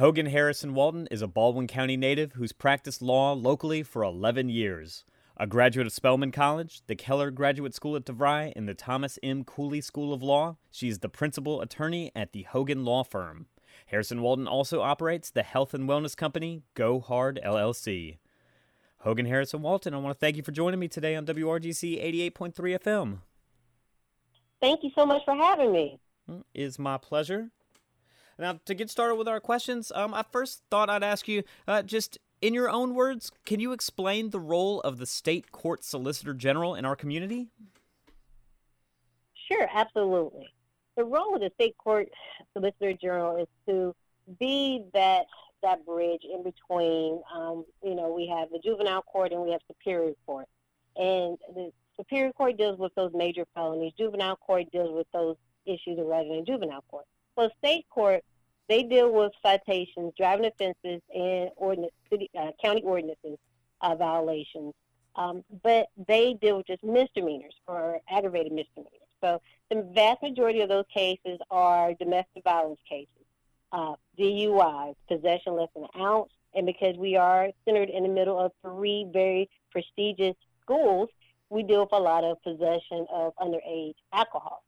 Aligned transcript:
Hoganne 0.00 0.30
Harrison 0.30 0.72
Walton 0.72 1.06
is 1.10 1.20
a 1.20 1.26
Baldwin 1.26 1.66
County 1.66 1.94
native 1.94 2.32
who's 2.32 2.52
practiced 2.52 3.02
law 3.02 3.34
locally 3.34 3.82
for 3.82 4.02
11 4.02 4.48
years. 4.48 5.04
A 5.36 5.46
graduate 5.46 5.86
of 5.86 5.92
Spelman 5.92 6.32
College, 6.32 6.80
the 6.86 6.96
Keller 6.96 7.30
Graduate 7.30 7.74
School 7.74 7.96
at 7.96 8.06
DeVry, 8.06 8.50
and 8.56 8.66
the 8.66 8.72
Thomas 8.72 9.18
M. 9.22 9.44
Cooley 9.44 9.82
School 9.82 10.14
of 10.14 10.22
Law, 10.22 10.56
she's 10.70 11.00
the 11.00 11.10
principal 11.10 11.60
attorney 11.60 12.10
at 12.16 12.32
the 12.32 12.44
Hogan 12.44 12.82
Law 12.82 13.04
Firm. 13.04 13.44
Harrison 13.88 14.22
Walton 14.22 14.48
also 14.48 14.80
operates 14.80 15.30
the 15.30 15.42
health 15.42 15.74
and 15.74 15.86
wellness 15.86 16.16
company 16.16 16.62
Go 16.72 16.98
Hard 17.00 17.38
LLC. 17.44 18.16
Hoganne 19.04 19.28
Harrison 19.28 19.60
Walton, 19.60 19.92
I 19.92 19.98
want 19.98 20.16
to 20.16 20.18
thank 20.18 20.34
you 20.34 20.42
for 20.42 20.52
joining 20.52 20.80
me 20.80 20.88
today 20.88 21.14
on 21.14 21.26
WRGC 21.26 22.02
88.3 22.32 22.54
FM. 22.54 23.18
Thank 24.62 24.82
you 24.82 24.92
so 24.94 25.04
much 25.04 25.20
for 25.26 25.34
having 25.34 25.72
me. 25.72 26.00
It 26.26 26.42
is 26.54 26.78
my 26.78 26.96
pleasure. 26.96 27.50
Now, 28.40 28.58
to 28.64 28.74
get 28.74 28.88
started 28.88 29.16
with 29.16 29.28
our 29.28 29.38
questions, 29.38 29.92
um, 29.94 30.14
I 30.14 30.24
first 30.32 30.62
thought 30.70 30.88
I'd 30.88 31.04
ask 31.04 31.28
you 31.28 31.42
uh, 31.68 31.82
just 31.82 32.18
in 32.40 32.54
your 32.54 32.70
own 32.70 32.94
words, 32.94 33.30
can 33.44 33.60
you 33.60 33.72
explain 33.72 34.30
the 34.30 34.40
role 34.40 34.80
of 34.80 34.96
the 34.96 35.04
state 35.04 35.52
court 35.52 35.84
solicitor 35.84 36.32
general 36.32 36.74
in 36.74 36.86
our 36.86 36.96
community? 36.96 37.48
Sure, 39.50 39.68
absolutely. 39.72 40.48
The 40.96 41.04
role 41.04 41.34
of 41.34 41.42
the 41.42 41.50
state 41.54 41.76
court 41.76 42.08
solicitor 42.54 42.94
general 42.94 43.36
is 43.36 43.48
to 43.68 43.94
be 44.38 44.84
that 44.94 45.26
that 45.62 45.84
bridge 45.84 46.22
in 46.24 46.42
between. 46.42 47.20
Um, 47.34 47.66
you 47.84 47.94
know, 47.94 48.10
we 48.10 48.26
have 48.28 48.48
the 48.50 48.58
juvenile 48.58 49.02
court 49.02 49.32
and 49.32 49.42
we 49.42 49.50
have 49.50 49.60
superior 49.66 50.14
court, 50.24 50.46
and 50.96 51.36
the 51.54 51.70
superior 51.98 52.32
court 52.32 52.56
deals 52.56 52.78
with 52.78 52.94
those 52.94 53.10
major 53.14 53.44
felonies. 53.54 53.92
Juvenile 53.98 54.36
court 54.36 54.64
deals 54.72 54.94
with 54.94 55.06
those 55.12 55.36
issues 55.66 55.98
rather 56.02 56.28
than 56.28 56.46
juvenile 56.46 56.84
court. 56.90 57.04
So 57.38 57.50
state 57.58 57.86
court 57.90 58.22
they 58.70 58.84
deal 58.84 59.12
with 59.12 59.32
citations, 59.42 60.12
driving 60.16 60.46
offenses, 60.46 61.02
and 61.12 61.50
ordinance, 61.56 61.92
city, 62.08 62.30
uh, 62.38 62.52
county 62.62 62.82
ordinances 62.82 63.36
uh, 63.80 63.96
violations. 63.96 64.72
Um, 65.16 65.42
but 65.64 65.88
they 66.06 66.34
deal 66.34 66.58
with 66.58 66.68
just 66.68 66.84
misdemeanors 66.84 67.54
or 67.66 68.00
aggravated 68.08 68.52
misdemeanors. 68.52 68.94
So 69.20 69.42
the 69.70 69.82
vast 69.92 70.22
majority 70.22 70.60
of 70.60 70.68
those 70.68 70.84
cases 70.94 71.40
are 71.50 71.94
domestic 71.94 72.44
violence 72.44 72.78
cases, 72.88 73.08
uh, 73.72 73.94
DUIs, 74.16 74.94
possession 75.08 75.56
less 75.56 75.68
than 75.74 75.88
an 75.92 76.00
ounce. 76.00 76.30
And 76.54 76.64
because 76.64 76.96
we 76.96 77.16
are 77.16 77.48
centered 77.64 77.90
in 77.90 78.04
the 78.04 78.08
middle 78.08 78.38
of 78.38 78.52
three 78.62 79.04
very 79.12 79.50
prestigious 79.72 80.36
schools, 80.62 81.08
we 81.48 81.64
deal 81.64 81.80
with 81.80 81.92
a 81.92 81.98
lot 81.98 82.22
of 82.22 82.40
possession 82.44 83.04
of 83.12 83.34
underage 83.36 83.94
alcohol. 84.12 84.62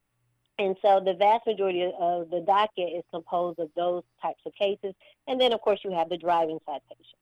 And 0.58 0.76
so 0.82 1.00
the 1.00 1.14
vast 1.14 1.46
majority 1.46 1.90
of 1.98 2.30
the 2.30 2.40
docket 2.40 2.92
is 2.94 3.04
composed 3.10 3.58
of 3.58 3.70
those 3.74 4.02
types 4.20 4.40
of 4.44 4.52
cases. 4.54 4.94
And 5.26 5.40
then, 5.40 5.52
of 5.52 5.60
course, 5.60 5.80
you 5.82 5.92
have 5.92 6.08
the 6.08 6.18
driving 6.18 6.58
citation. 6.66 7.18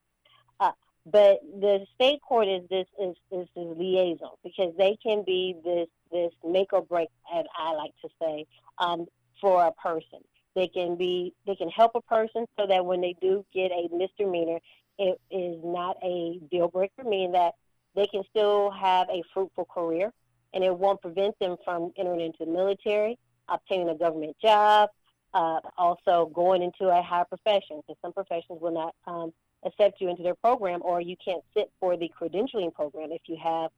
Uh, 0.58 0.72
but 1.06 1.40
the 1.60 1.86
state 1.94 2.20
court 2.20 2.48
is 2.48 2.62
this 2.68 2.86
is, 3.00 3.16
is 3.30 3.48
this 3.54 3.66
liaison 3.76 4.30
because 4.44 4.74
they 4.76 4.98
can 5.02 5.22
be 5.24 5.56
this 5.64 5.88
this 6.12 6.32
make 6.44 6.72
or 6.72 6.82
break, 6.82 7.08
as 7.34 7.44
I 7.56 7.72
like 7.72 7.92
to 8.02 8.08
say, 8.20 8.46
um, 8.78 9.06
for 9.40 9.64
a 9.64 9.72
person. 9.72 10.20
They 10.54 10.68
can 10.68 10.96
be 10.96 11.32
they 11.46 11.54
can 11.54 11.70
help 11.70 11.92
a 11.94 12.02
person 12.02 12.46
so 12.58 12.66
that 12.66 12.84
when 12.84 13.00
they 13.00 13.14
do 13.20 13.44
get 13.54 13.70
a 13.70 13.88
misdemeanor, 13.94 14.58
it 14.98 15.20
is 15.30 15.58
not 15.64 15.96
a 16.02 16.38
deal 16.50 16.68
breaker, 16.68 17.04
meaning 17.04 17.32
that 17.32 17.54
they 17.94 18.06
can 18.06 18.22
still 18.28 18.70
have 18.70 19.08
a 19.08 19.22
fruitful 19.32 19.66
career 19.66 20.12
and 20.54 20.64
it 20.64 20.76
won't 20.76 21.00
prevent 21.00 21.38
them 21.38 21.56
from 21.64 21.92
entering 21.96 22.20
into 22.20 22.44
the 22.44 22.50
military, 22.50 23.18
obtaining 23.48 23.88
a 23.88 23.94
government 23.94 24.36
job, 24.42 24.90
uh, 25.34 25.60
also 25.78 26.30
going 26.34 26.62
into 26.62 26.88
a 26.88 27.02
higher 27.02 27.24
profession. 27.24 27.80
Because 27.80 27.96
some 28.02 28.12
professions 28.12 28.60
will 28.60 28.72
not 28.72 28.94
um, 29.06 29.32
accept 29.64 30.00
you 30.00 30.08
into 30.08 30.22
their 30.22 30.34
program, 30.34 30.80
or 30.82 31.00
you 31.00 31.16
can't 31.24 31.42
sit 31.54 31.70
for 31.78 31.96
the 31.96 32.10
credentialing 32.20 32.74
program 32.74 33.12
if 33.12 33.22
you 33.26 33.36
have, 33.42 33.70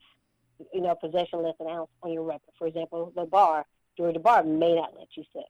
you 0.73 0.81
know, 0.81 0.95
possession 0.95 1.43
less 1.43 1.55
than 1.59 1.69
an 1.69 1.75
ounce 1.75 1.91
on 2.03 2.13
your 2.13 2.23
record. 2.23 2.53
For 2.59 2.67
example, 2.67 3.13
the 3.15 3.25
bar, 3.25 3.67
Georgia 3.97 4.19
bar 4.19 4.43
may 4.45 4.75
not 4.75 4.95
let 4.99 5.09
you 5.17 5.25
sit. 5.33 5.45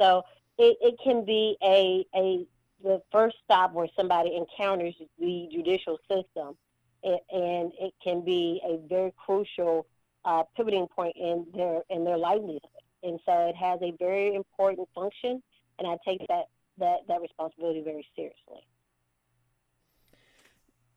So 0.00 0.22
it, 0.58 0.76
it 0.80 0.94
can 1.02 1.24
be 1.24 1.56
a 1.62 2.06
a 2.14 2.46
the 2.82 3.02
first 3.10 3.36
stop 3.44 3.72
where 3.72 3.88
somebody 3.96 4.36
encounters 4.36 4.94
the 5.18 5.48
judicial 5.50 5.98
system, 6.08 6.56
and 7.02 7.72
it 7.80 7.94
can 8.02 8.24
be 8.24 8.60
a 8.64 8.76
very 8.88 9.12
crucial 9.16 9.86
uh, 10.24 10.42
pivoting 10.56 10.86
point 10.88 11.14
in 11.16 11.46
their 11.54 11.82
in 11.90 12.04
their 12.04 12.16
livelihood. 12.16 12.60
And 13.02 13.20
so 13.26 13.48
it 13.48 13.56
has 13.56 13.80
a 13.82 13.92
very 13.98 14.34
important 14.34 14.88
function, 14.94 15.42
and 15.78 15.88
I 15.88 15.96
take 16.06 16.26
that 16.28 16.44
that 16.78 16.98
that 17.08 17.20
responsibility 17.20 17.82
very 17.82 18.06
seriously. 18.16 18.66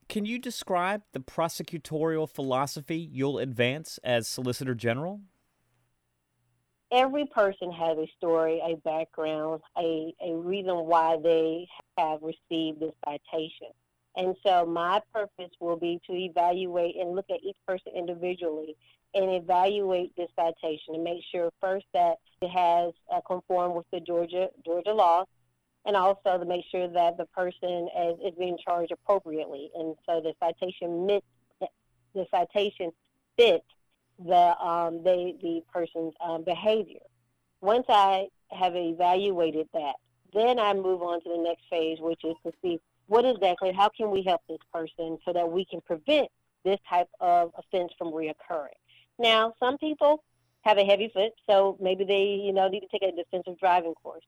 Can 0.09 0.25
you 0.25 0.39
describe 0.39 1.01
the 1.11 1.19
prosecutorial 1.19 2.29
philosophy 2.29 2.97
you'll 2.97 3.39
advance 3.39 3.99
as 4.05 4.27
Solicitor 4.29 4.73
General? 4.73 5.19
Every 6.93 7.25
person 7.25 7.69
has 7.73 7.97
a 7.97 8.07
story, 8.15 8.61
a 8.63 8.77
background, 8.77 9.61
a, 9.77 10.13
a 10.25 10.33
reason 10.33 10.73
why 10.85 11.17
they 11.21 11.67
have 11.97 12.21
received 12.21 12.79
this 12.79 12.93
citation. 13.03 13.67
And 14.15 14.35
so 14.45 14.65
my 14.65 15.01
purpose 15.13 15.51
will 15.59 15.75
be 15.75 15.99
to 16.07 16.13
evaluate 16.13 16.95
and 16.95 17.13
look 17.13 17.25
at 17.29 17.43
each 17.43 17.57
person 17.67 17.91
individually 17.95 18.77
and 19.17 19.31
evaluate 19.31 20.15
this 20.15 20.29
citation 20.35 20.95
and 20.95 21.03
make 21.03 21.23
sure 21.31 21.49
first 21.59 21.85
that 21.93 22.17
it 22.41 22.49
has 22.49 22.93
uh, 23.13 23.21
conformed 23.21 23.75
with 23.75 23.85
the 23.91 23.99
Georgia 23.99 24.49
Georgia 24.65 24.93
laws, 24.93 25.27
and 25.85 25.95
also 25.95 26.37
to 26.37 26.45
make 26.45 26.65
sure 26.71 26.87
that 26.87 27.17
the 27.17 27.25
person 27.25 27.89
is, 27.97 28.15
is 28.25 28.33
being 28.37 28.57
charged 28.63 28.91
appropriately. 28.91 29.69
And 29.75 29.95
so 30.05 30.21
the 30.21 30.33
citation 30.39 31.05
mit, 31.07 31.23
the 32.13 32.25
citation 32.31 32.91
fits 33.37 33.65
the 34.19 34.57
um, 34.59 35.03
the 35.03 35.35
the 35.41 35.63
person's 35.73 36.13
um, 36.23 36.43
behavior. 36.43 37.05
Once 37.61 37.85
I 37.89 38.27
have 38.51 38.75
evaluated 38.75 39.67
that, 39.73 39.95
then 40.33 40.59
I 40.59 40.73
move 40.73 41.01
on 41.01 41.21
to 41.23 41.29
the 41.29 41.37
next 41.37 41.63
phase, 41.69 41.97
which 41.99 42.23
is 42.23 42.35
to 42.45 42.51
see 42.61 42.79
what 43.07 43.25
exactly, 43.25 43.71
how 43.71 43.89
can 43.89 44.11
we 44.11 44.21
help 44.21 44.41
this 44.47 44.59
person 44.71 45.17
so 45.25 45.33
that 45.33 45.49
we 45.49 45.65
can 45.65 45.81
prevent 45.81 46.29
this 46.63 46.79
type 46.89 47.07
of 47.19 47.51
offense 47.57 47.91
from 47.97 48.11
reoccurring. 48.11 48.75
Now, 49.19 49.53
some 49.59 49.77
people 49.77 50.23
have 50.61 50.77
a 50.77 50.85
heavy 50.85 51.09
foot, 51.13 51.31
so 51.49 51.77
maybe 51.79 52.03
they, 52.03 52.41
you 52.43 52.53
know, 52.53 52.67
need 52.67 52.81
to 52.81 52.87
take 52.87 53.03
a 53.03 53.15
defensive 53.15 53.59
driving 53.59 53.93
course. 53.95 54.23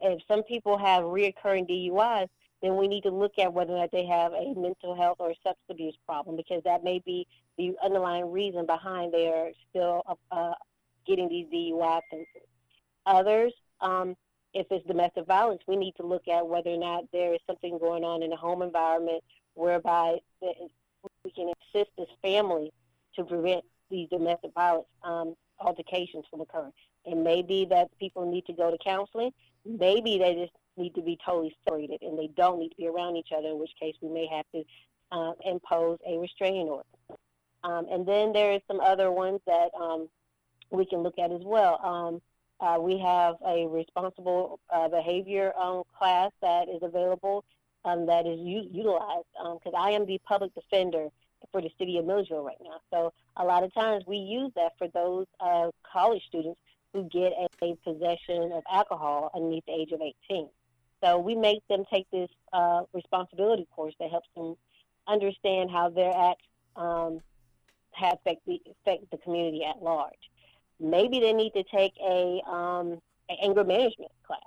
If 0.00 0.22
some 0.26 0.42
people 0.42 0.76
have 0.78 1.04
reoccurring 1.04 1.68
DUIs, 1.68 2.28
then 2.62 2.76
we 2.76 2.88
need 2.88 3.02
to 3.02 3.10
look 3.10 3.38
at 3.38 3.52
whether 3.52 3.74
or 3.74 3.78
not 3.78 3.90
they 3.92 4.06
have 4.06 4.32
a 4.32 4.54
mental 4.54 4.94
health 4.94 5.16
or 5.18 5.34
substance 5.34 5.58
abuse 5.68 5.96
problem 6.06 6.36
because 6.36 6.62
that 6.64 6.82
may 6.82 7.00
be 7.04 7.26
the 7.58 7.74
underlying 7.84 8.30
reason 8.32 8.66
behind 8.66 9.12
their 9.12 9.50
still 9.68 10.02
uh, 10.30 10.54
getting 11.06 11.28
these 11.28 11.46
DUI 11.52 11.98
offenses. 11.98 12.48
Others, 13.06 13.52
um, 13.80 14.16
if 14.54 14.66
it's 14.70 14.86
domestic 14.86 15.26
violence, 15.26 15.60
we 15.66 15.76
need 15.76 15.94
to 15.96 16.06
look 16.06 16.26
at 16.28 16.46
whether 16.46 16.70
or 16.70 16.78
not 16.78 17.04
there 17.12 17.34
is 17.34 17.40
something 17.46 17.78
going 17.78 18.04
on 18.04 18.22
in 18.22 18.30
the 18.30 18.36
home 18.36 18.62
environment 18.62 19.22
whereby 19.54 20.16
we 20.40 21.30
can 21.30 21.52
assist 21.74 21.90
this 21.98 22.08
family 22.22 22.72
to 23.16 23.24
prevent 23.24 23.64
these 23.94 24.08
domestic 24.08 24.52
violence 24.54 24.88
um, 25.04 25.34
altercations 25.60 26.24
from 26.30 26.40
occurring. 26.40 26.72
It 27.04 27.16
may 27.16 27.42
be 27.42 27.64
that 27.66 27.96
people 27.98 28.30
need 28.30 28.44
to 28.46 28.52
go 28.52 28.70
to 28.70 28.78
counseling. 28.78 29.30
Maybe 29.64 30.18
they 30.18 30.34
just 30.34 30.52
need 30.76 30.94
to 30.96 31.02
be 31.02 31.18
totally 31.24 31.54
separated 31.64 32.02
and 32.02 32.18
they 32.18 32.28
don't 32.36 32.58
need 32.58 32.70
to 32.70 32.76
be 32.76 32.88
around 32.88 33.16
each 33.16 33.30
other, 33.36 33.48
in 33.48 33.58
which 33.58 33.70
case 33.80 33.94
we 34.02 34.08
may 34.08 34.26
have 34.26 34.44
to 34.54 34.64
uh, 35.12 35.32
impose 35.44 35.98
a 36.06 36.18
restraining 36.18 36.68
order. 36.68 36.88
Um, 37.62 37.86
and 37.90 38.06
then 38.06 38.32
there 38.32 38.52
is 38.52 38.60
some 38.66 38.80
other 38.80 39.10
ones 39.10 39.40
that 39.46 39.70
um, 39.80 40.08
we 40.70 40.84
can 40.84 41.00
look 41.00 41.18
at 41.18 41.30
as 41.30 41.42
well. 41.44 41.80
Um, 41.82 42.22
uh, 42.60 42.78
we 42.80 42.98
have 42.98 43.36
a 43.46 43.66
responsible 43.66 44.58
uh, 44.74 44.88
behavior 44.88 45.52
um, 45.58 45.82
class 45.96 46.30
that 46.42 46.68
is 46.68 46.82
available 46.82 47.44
um, 47.84 48.06
that 48.06 48.26
is 48.26 48.38
u- 48.40 48.68
utilized 48.72 49.26
because 49.54 49.74
I 49.76 49.90
am 49.90 50.06
the 50.06 50.18
public 50.26 50.54
defender 50.54 51.08
for 51.52 51.60
the 51.60 51.70
city 51.78 51.98
of 51.98 52.06
Milledgeville 52.06 52.44
right 52.44 52.58
now. 52.62 52.80
So 52.92 53.12
a 53.36 53.44
lot 53.44 53.64
of 53.64 53.72
times 53.74 54.04
we 54.06 54.16
use 54.16 54.52
that 54.56 54.72
for 54.78 54.88
those 54.88 55.26
uh, 55.40 55.70
college 55.90 56.22
students 56.26 56.60
who 56.92 57.04
get 57.04 57.32
a, 57.32 57.48
a, 57.64 57.76
possession 57.76 58.52
of 58.52 58.62
alcohol 58.70 59.30
underneath 59.34 59.64
the 59.66 59.72
age 59.72 59.90
of 59.92 60.00
18. 60.00 60.48
So 61.02 61.18
we 61.18 61.34
make 61.34 61.66
them 61.68 61.84
take 61.92 62.06
this 62.10 62.30
uh, 62.52 62.82
responsibility 62.92 63.66
course 63.74 63.94
that 63.98 64.10
helps 64.10 64.28
them 64.36 64.54
understand 65.06 65.70
how 65.70 65.90
their 65.90 66.12
acts 66.16 66.46
um, 66.76 67.20
have 67.92 68.14
affect 68.14 68.46
the, 68.46 68.60
affect 68.70 69.10
the 69.10 69.18
community 69.18 69.64
at 69.64 69.82
large. 69.82 70.12
Maybe 70.80 71.20
they 71.20 71.32
need 71.32 71.52
to 71.54 71.64
take 71.64 71.92
a 72.00 72.40
um, 72.48 73.00
an 73.28 73.36
anger 73.42 73.64
management 73.64 74.12
class. 74.26 74.40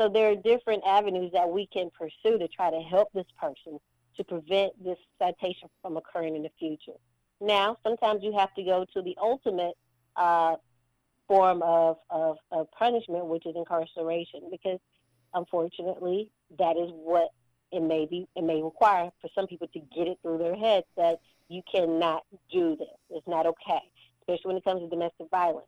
So 0.00 0.08
there 0.08 0.30
are 0.30 0.36
different 0.36 0.82
avenues 0.86 1.32
that 1.32 1.48
we 1.48 1.66
can 1.66 1.90
pursue 1.90 2.38
to 2.38 2.48
try 2.48 2.70
to 2.70 2.80
help 2.80 3.08
this 3.12 3.26
person 3.40 3.78
to 4.16 4.24
prevent 4.24 4.72
this 4.82 4.98
citation 5.18 5.68
from 5.80 5.96
occurring 5.96 6.36
in 6.36 6.42
the 6.42 6.50
future. 6.58 6.98
Now, 7.40 7.76
sometimes 7.82 8.22
you 8.22 8.32
have 8.38 8.54
to 8.54 8.62
go 8.62 8.86
to 8.94 9.02
the 9.02 9.16
ultimate 9.20 9.74
uh, 10.16 10.56
form 11.26 11.62
of, 11.62 11.96
of, 12.10 12.36
of, 12.50 12.70
punishment, 12.72 13.26
which 13.26 13.46
is 13.46 13.54
incarceration, 13.56 14.42
because 14.50 14.78
unfortunately, 15.34 16.30
that 16.58 16.76
is 16.76 16.90
what 16.92 17.30
it 17.72 17.80
may 17.80 18.06
be. 18.06 18.28
It 18.36 18.44
may 18.44 18.62
require 18.62 19.10
for 19.20 19.28
some 19.34 19.46
people 19.46 19.66
to 19.68 19.80
get 19.94 20.06
it 20.06 20.18
through 20.22 20.38
their 20.38 20.54
heads 20.54 20.86
that 20.96 21.20
you 21.48 21.62
cannot 21.70 22.24
do 22.52 22.76
this. 22.76 22.88
It's 23.10 23.26
not 23.26 23.46
okay, 23.46 23.80
especially 24.20 24.48
when 24.48 24.56
it 24.56 24.64
comes 24.64 24.82
to 24.82 24.88
domestic 24.88 25.28
violence. 25.30 25.66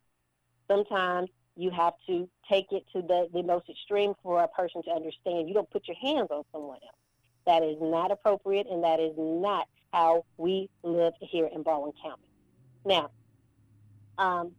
Sometimes 0.68 1.30
you 1.56 1.70
have 1.70 1.94
to 2.06 2.28
take 2.48 2.66
it 2.72 2.84
to 2.92 3.02
the, 3.02 3.28
the 3.32 3.42
most 3.42 3.68
extreme 3.68 4.14
for 4.22 4.42
a 4.42 4.48
person 4.48 4.82
to 4.84 4.90
understand. 4.90 5.48
You 5.48 5.54
don't 5.54 5.70
put 5.70 5.86
your 5.86 5.96
hands 5.96 6.28
on 6.30 6.44
someone 6.52 6.78
else. 6.82 7.03
That 7.46 7.62
is 7.62 7.76
not 7.80 8.10
appropriate, 8.10 8.66
and 8.70 8.84
that 8.84 9.00
is 9.00 9.12
not 9.16 9.68
how 9.92 10.24
we 10.36 10.68
live 10.82 11.12
here 11.20 11.48
in 11.52 11.62
Baldwin 11.62 11.92
County. 12.02 12.22
Now, 12.84 13.10
um, 14.18 14.52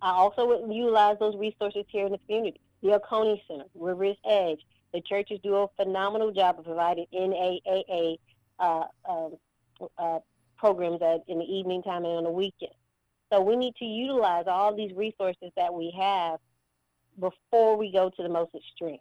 I 0.00 0.10
also 0.10 0.46
would 0.46 0.72
utilize 0.72 1.16
those 1.18 1.36
resources 1.36 1.84
here 1.88 2.06
in 2.06 2.12
the 2.12 2.18
community. 2.18 2.60
The 2.82 2.94
Oconee 2.94 3.42
Center, 3.48 3.64
Rivers 3.74 4.16
Edge, 4.24 4.60
the 4.92 5.00
churches 5.00 5.38
do 5.42 5.54
a 5.56 5.68
phenomenal 5.76 6.32
job 6.32 6.58
of 6.58 6.64
providing 6.64 7.06
NAAA 7.12 8.18
uh, 8.58 8.84
um, 9.08 9.36
uh, 9.98 10.18
programs 10.56 11.02
at, 11.02 11.22
in 11.28 11.38
the 11.38 11.44
evening 11.44 11.82
time 11.82 12.04
and 12.04 12.14
on 12.18 12.24
the 12.24 12.30
weekend. 12.30 12.72
So 13.32 13.40
we 13.40 13.56
need 13.56 13.74
to 13.76 13.84
utilize 13.84 14.44
all 14.46 14.74
these 14.74 14.92
resources 14.94 15.50
that 15.56 15.74
we 15.74 15.94
have 15.98 16.38
before 17.18 17.76
we 17.76 17.92
go 17.92 18.10
to 18.10 18.22
the 18.22 18.28
most 18.28 18.54
extreme. 18.54 18.98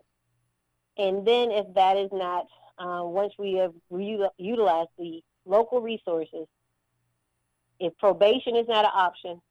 And 0.97 1.25
then 1.25 1.51
if 1.51 1.73
that 1.75 1.95
is 1.97 2.09
not, 2.11 2.47
uh, 2.79 3.01
once 3.03 3.33
we 3.37 3.53
have 3.53 3.73
utilized 4.37 4.89
the 4.97 5.21
local 5.45 5.81
resources, 5.81 6.47
if 7.79 7.97
probation 7.97 8.55
is 8.55 8.67
not 8.67 8.85
an 8.85 8.91
option, 8.93 9.41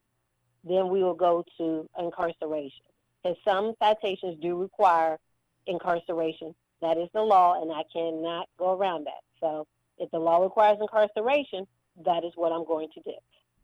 then 0.65 0.89
we 0.89 1.03
will 1.03 1.15
go 1.15 1.45
to 1.59 1.89
incarceration. 1.99 2.85
Because 3.23 3.39
some 3.45 3.75
citations 3.83 4.39
do 4.41 4.57
require 4.57 5.19
incarceration. 5.67 6.55
That 6.83 6.99
is 6.99 7.09
the 7.15 7.23
law, 7.23 7.61
and 7.61 7.73
I 7.73 7.83
cannot 7.93 8.49
go 8.59 8.77
around 8.77 9.07
that. 9.07 9.23
So 9.41 9.67
if 9.99 10.11
the 10.11 10.19
law 10.19 10.43
requires 10.43 10.79
incarceration, 10.81 11.67
that 12.05 12.25
is 12.25 12.33
what 12.35 12.53
I'm 12.53 12.65
going 12.65 12.89
to 12.95 13.01
do. 13.01 13.15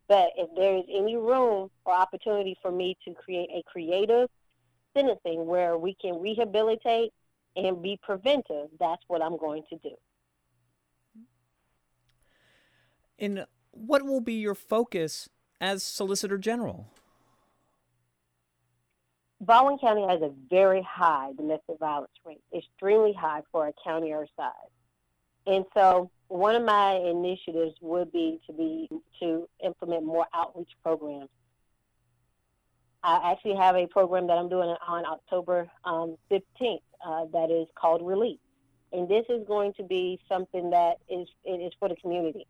But 0.07 0.31
if 0.35 0.49
there 0.55 0.77
is 0.77 0.83
any 0.93 1.15
room 1.15 1.69
or 1.85 1.93
opportunity 1.93 2.57
for 2.61 2.71
me 2.71 2.97
to 3.05 3.13
create 3.13 3.49
a 3.53 3.63
creative 3.63 4.29
sentencing 4.95 5.45
where 5.45 5.77
we 5.77 5.95
can 6.01 6.19
rehabilitate 6.19 7.11
and 7.55 7.81
be 7.81 7.99
preventive, 8.01 8.69
that's 8.79 9.03
what 9.07 9.21
I'm 9.21 9.37
going 9.37 9.63
to 9.69 9.77
do. 9.77 9.95
And 13.19 13.45
what 13.71 14.03
will 14.03 14.21
be 14.21 14.33
your 14.33 14.55
focus 14.55 15.29
as 15.61 15.83
Solicitor 15.83 16.37
General? 16.37 16.87
Baldwin 19.39 19.77
County 19.77 20.07
has 20.07 20.21
a 20.21 20.31
very 20.49 20.81
high 20.81 21.31
domestic 21.35 21.77
violence 21.79 22.11
rate, 22.25 22.41
extremely 22.55 23.13
high 23.13 23.41
for 23.51 23.67
a 23.67 23.73
county 23.83 24.13
our 24.13 24.27
size. 24.37 24.53
And 25.45 25.65
so 25.73 26.09
one 26.27 26.55
of 26.55 26.63
my 26.63 26.93
initiatives 26.93 27.75
would 27.81 28.11
be 28.11 28.39
to 28.47 28.53
be 28.53 28.89
to 29.19 29.47
implement 29.63 30.05
more 30.05 30.25
outreach 30.33 30.71
programs. 30.81 31.29
I 33.03 33.31
actually 33.31 33.55
have 33.55 33.75
a 33.75 33.85
program 33.87 34.27
that 34.27 34.37
I'm 34.37 34.49
doing 34.49 34.75
on 34.87 35.05
October 35.05 35.69
um, 35.83 36.17
15th 36.31 36.81
uh, 37.05 37.25
that 37.33 37.51
is 37.51 37.67
called 37.75 38.01
Relief. 38.01 38.39
And 38.91 39.09
this 39.09 39.25
is 39.27 39.45
going 39.47 39.73
to 39.73 39.83
be 39.83 40.19
something 40.29 40.69
that 40.69 40.97
is 41.09 41.27
it 41.43 41.59
is 41.61 41.73
for 41.79 41.89
the 41.89 41.95
community. 41.95 42.45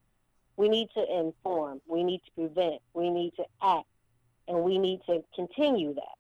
We 0.57 0.69
need 0.69 0.89
to 0.94 1.19
inform, 1.19 1.81
we 1.88 2.03
need 2.03 2.21
to 2.25 2.31
prevent, 2.31 2.81
we 2.94 3.09
need 3.09 3.33
to 3.38 3.45
act, 3.61 3.88
and 4.47 4.59
we 4.59 4.77
need 4.77 5.00
to 5.07 5.23
continue 5.35 5.95
that 5.95 6.17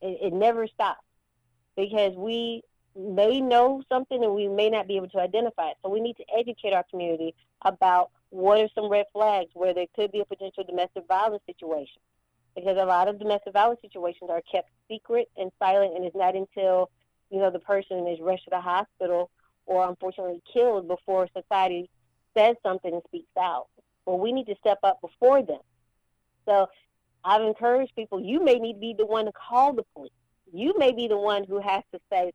it, 0.00 0.32
never 0.32 0.66
stops 0.66 1.04
because 1.76 2.14
we 2.16 2.62
may 2.96 3.40
know 3.40 3.82
something 3.88 4.22
and 4.22 4.34
we 4.34 4.48
may 4.48 4.68
not 4.68 4.88
be 4.88 4.96
able 4.96 5.08
to 5.08 5.20
identify 5.20 5.70
it. 5.70 5.76
So 5.82 5.88
we 5.88 6.00
need 6.00 6.16
to 6.16 6.24
educate 6.36 6.72
our 6.72 6.84
community 6.90 7.34
about 7.64 8.10
what 8.30 8.60
are 8.60 8.68
some 8.74 8.90
red 8.90 9.06
flags 9.12 9.50
where 9.54 9.74
there 9.74 9.86
could 9.94 10.12
be 10.12 10.20
a 10.20 10.24
potential 10.24 10.64
domestic 10.64 11.06
violence 11.08 11.42
situation. 11.46 12.00
Because 12.54 12.76
a 12.78 12.84
lot 12.84 13.08
of 13.08 13.18
domestic 13.18 13.52
violence 13.52 13.80
situations 13.80 14.30
are 14.30 14.42
kept 14.50 14.70
secret 14.88 15.28
and 15.36 15.50
silent, 15.58 15.94
and 15.96 16.04
it's 16.04 16.16
not 16.16 16.34
until 16.34 16.90
you 17.30 17.38
know 17.38 17.50
the 17.50 17.60
person 17.60 18.06
is 18.06 18.20
rushed 18.20 18.44
to 18.44 18.50
the 18.50 18.60
hospital 18.60 19.30
or 19.66 19.88
unfortunately 19.88 20.42
killed 20.52 20.88
before 20.88 21.28
society 21.36 21.88
says 22.36 22.56
something 22.62 22.92
and 22.92 23.02
speaks 23.06 23.30
out. 23.38 23.68
Well, 24.04 24.18
we 24.18 24.32
need 24.32 24.46
to 24.46 24.56
step 24.56 24.78
up 24.82 25.00
before 25.00 25.42
them. 25.42 25.60
So 26.44 26.66
I've 27.24 27.42
encouraged 27.42 27.94
people, 27.94 28.20
you 28.20 28.42
may 28.42 28.54
need 28.54 28.74
to 28.74 28.80
be 28.80 28.94
the 28.96 29.06
one 29.06 29.26
to 29.26 29.32
call 29.32 29.72
the 29.72 29.84
police. 29.94 30.12
You 30.52 30.74
may 30.78 30.92
be 30.92 31.06
the 31.06 31.18
one 31.18 31.44
who 31.44 31.60
has 31.60 31.82
to 31.92 32.00
say 32.10 32.32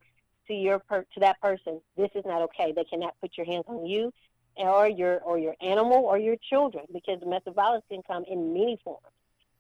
to 0.48 0.54
your 0.54 0.80
per- 0.80 1.06
to 1.14 1.20
that 1.20 1.42
person, 1.42 1.82
this 1.98 2.10
is 2.16 2.24
not 2.26 2.42
okay. 2.44 2.72
They 2.72 2.84
cannot 2.84 3.16
put 3.20 3.36
your 3.36 3.46
hands 3.46 3.66
on 3.68 3.86
you 3.86 4.14
or 4.56 4.88
your 4.88 5.20
or 5.20 5.38
your 5.38 5.56
animal 5.62 5.98
or 6.06 6.18
your 6.18 6.36
children 6.50 6.86
because 6.94 7.20
domestic 7.20 7.56
violence 7.56 7.84
can 7.90 8.02
come 8.04 8.24
in 8.28 8.54
many 8.54 8.80
forms. 8.84 9.06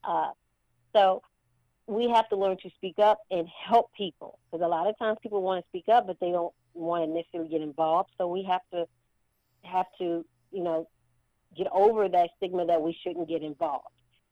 Uh, 0.03 0.31
so 0.95 1.21
we 1.87 2.09
have 2.09 2.27
to 2.29 2.35
learn 2.35 2.57
to 2.63 2.69
speak 2.77 2.97
up 2.99 3.19
and 3.29 3.47
help 3.47 3.91
people 3.93 4.39
because 4.51 4.63
a 4.65 4.67
lot 4.67 4.87
of 4.87 4.97
times 4.97 5.17
people 5.21 5.41
want 5.41 5.63
to 5.63 5.67
speak 5.69 5.87
up 5.93 6.07
but 6.07 6.19
they 6.19 6.31
don't 6.31 6.53
want 6.73 7.03
to 7.03 7.07
necessarily 7.07 7.49
get 7.49 7.61
involved. 7.61 8.09
So 8.17 8.27
we 8.27 8.43
have 8.43 8.61
to 8.73 8.85
have 9.63 9.85
to 9.99 10.25
you 10.51 10.63
know 10.63 10.87
get 11.55 11.67
over 11.71 12.07
that 12.09 12.29
stigma 12.37 12.65
that 12.65 12.81
we 12.81 12.97
shouldn't 13.03 13.29
get 13.29 13.41
involved. 13.41 13.87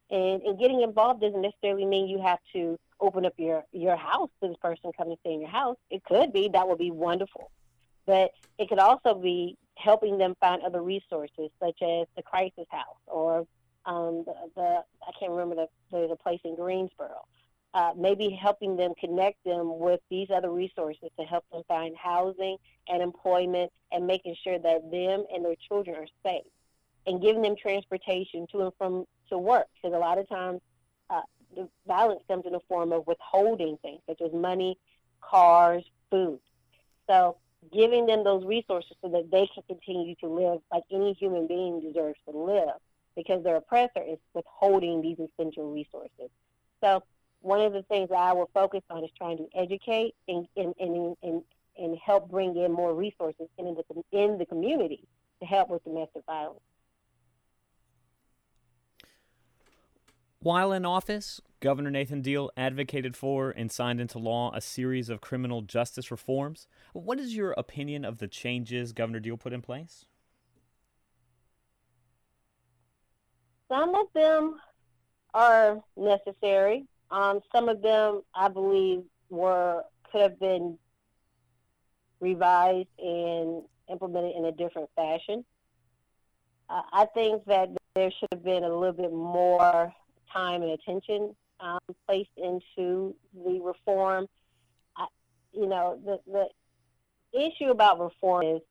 And, 0.09 0.41
and 0.43 0.59
getting 0.59 0.81
involved 0.81 1.21
doesn't 1.21 1.41
necessarily 1.41 1.85
mean 1.85 2.07
you 2.07 2.21
have 2.21 2.39
to 2.53 2.77
open 2.99 3.25
up 3.25 3.33
your, 3.37 3.63
your 3.71 3.95
house 3.95 4.29
to 4.41 4.49
this 4.49 4.57
person 4.61 4.91
coming 4.95 5.15
to 5.15 5.19
stay 5.21 5.33
in 5.33 5.41
your 5.41 5.49
house. 5.49 5.77
It 5.89 6.03
could 6.03 6.33
be, 6.33 6.49
that 6.53 6.67
would 6.67 6.77
be 6.77 6.91
wonderful. 6.91 7.49
But 8.05 8.31
it 8.59 8.69
could 8.69 8.79
also 8.79 9.15
be 9.15 9.57
helping 9.75 10.17
them 10.17 10.35
find 10.39 10.61
other 10.61 10.81
resources, 10.81 11.49
such 11.59 11.81
as 11.81 12.05
the 12.15 12.21
crisis 12.23 12.67
house 12.69 12.97
or 13.07 13.47
um, 13.85 14.23
the, 14.25 14.33
the, 14.55 14.83
I 15.07 15.11
can't 15.19 15.31
remember 15.31 15.55
the, 15.55 15.67
there's 15.91 16.11
a 16.11 16.15
place 16.15 16.39
in 16.43 16.55
Greensboro. 16.55 17.25
Uh, 17.73 17.91
maybe 17.97 18.29
helping 18.29 18.77
them 18.77 18.93
connect 18.99 19.43
them 19.43 19.79
with 19.79 19.99
these 20.11 20.27
other 20.29 20.51
resources 20.51 21.09
to 21.19 21.25
help 21.25 21.43
them 21.51 21.63
find 21.67 21.95
housing 21.97 22.57
and 22.87 23.01
employment 23.01 23.71
and 23.91 24.05
making 24.05 24.35
sure 24.43 24.59
that 24.59 24.91
them 24.91 25.25
and 25.33 25.43
their 25.43 25.55
children 25.67 25.95
are 25.95 26.07
safe 26.23 26.45
and 27.07 27.19
giving 27.19 27.41
them 27.41 27.55
transportation 27.55 28.45
to 28.51 28.61
and 28.61 28.71
from 28.77 29.05
to 29.29 29.37
work 29.39 29.65
because 29.75 29.95
a 29.95 29.99
lot 29.99 30.19
of 30.19 30.29
times 30.29 30.61
uh, 31.09 31.21
the 31.55 31.67
violence 31.87 32.21
comes 32.27 32.45
in 32.45 32.53
the 32.53 32.59
form 32.67 32.91
of 32.91 33.07
withholding 33.07 33.77
things 33.81 33.99
such 34.07 34.21
as 34.21 34.31
money, 34.33 34.77
cars, 35.21 35.83
food. 36.11 36.39
So 37.09 37.37
giving 37.73 38.05
them 38.05 38.23
those 38.23 38.45
resources 38.45 38.95
so 39.01 39.09
that 39.09 39.31
they 39.31 39.49
can 39.53 39.63
continue 39.67 40.15
to 40.15 40.27
live 40.27 40.59
like 40.71 40.83
any 40.91 41.13
human 41.13 41.47
being 41.47 41.81
deserves 41.81 42.19
to 42.29 42.37
live 42.37 42.75
because 43.15 43.43
their 43.43 43.55
oppressor 43.57 44.03
is 44.07 44.17
withholding 44.33 45.01
these 45.01 45.17
essential 45.19 45.71
resources. 45.71 46.29
So 46.83 47.03
one 47.41 47.61
of 47.61 47.73
the 47.73 47.83
things 47.83 48.09
that 48.09 48.17
I 48.17 48.33
will 48.33 48.49
focus 48.53 48.81
on 48.89 49.03
is 49.03 49.11
trying 49.17 49.37
to 49.37 49.47
educate 49.55 50.15
and, 50.27 50.47
and, 50.55 50.73
and, 50.79 51.15
and, 51.21 51.43
and 51.77 51.97
help 51.97 52.29
bring 52.29 52.55
in 52.55 52.71
more 52.71 52.93
resources 52.93 53.47
in 53.57 53.75
the, 53.75 53.83
in 54.11 54.37
the 54.37 54.45
community 54.45 55.03
to 55.41 55.45
help 55.45 55.69
with 55.69 55.83
domestic 55.83 56.23
violence. 56.25 56.61
While 60.39 60.73
in 60.73 60.85
office, 60.85 61.39
Governor 61.61 61.89
Nathan 61.89 62.21
Deal 62.21 62.51
advocated 62.57 63.15
for 63.15 63.51
and 63.51 63.71
signed 63.71 64.01
into 64.01 64.19
law 64.19 64.51
a 64.53 64.59
series 64.59 65.09
of 65.09 65.21
criminal 65.21 65.61
justice 65.61 66.11
reforms. 66.11 66.67
What 66.91 67.17
is 67.17 67.33
your 67.33 67.53
opinion 67.53 68.03
of 68.03 68.17
the 68.17 68.27
changes 68.27 68.91
Governor 68.91 69.21
Deal 69.21 69.37
put 69.37 69.53
in 69.53 69.61
place? 69.61 70.05
Some 73.73 73.95
of 73.95 74.05
them 74.13 74.59
are 75.33 75.81
necessary. 75.97 76.85
Um, 77.09 77.39
some 77.51 77.69
of 77.69 77.81
them, 77.81 78.21
I 78.35 78.47
believe, 78.47 79.01
were 79.31 79.83
could 80.11 80.21
have 80.21 80.39
been 80.39 80.77
revised 82.19 82.87
and 82.99 83.63
implemented 83.89 84.35
in 84.35 84.45
a 84.45 84.51
different 84.51 84.89
fashion. 84.95 85.43
Uh, 86.69 86.83
I 86.91 87.05
think 87.15 87.45
that 87.45 87.69
there 87.95 88.11
should 88.11 88.29
have 88.31 88.43
been 88.43 88.63
a 88.63 88.69
little 88.69 88.93
bit 88.93 89.11
more 89.11 89.91
time 90.31 90.61
and 90.61 90.71
attention 90.71 91.35
um, 91.59 91.79
placed 92.07 92.29
into 92.37 93.15
the 93.33 93.59
reform. 93.59 94.27
You 95.51 95.67
know, 95.67 95.99
the, 96.03 96.19
the 96.31 97.39
issue 97.39 97.69
about 97.69 97.99
reform 97.99 98.43
is 98.43 98.61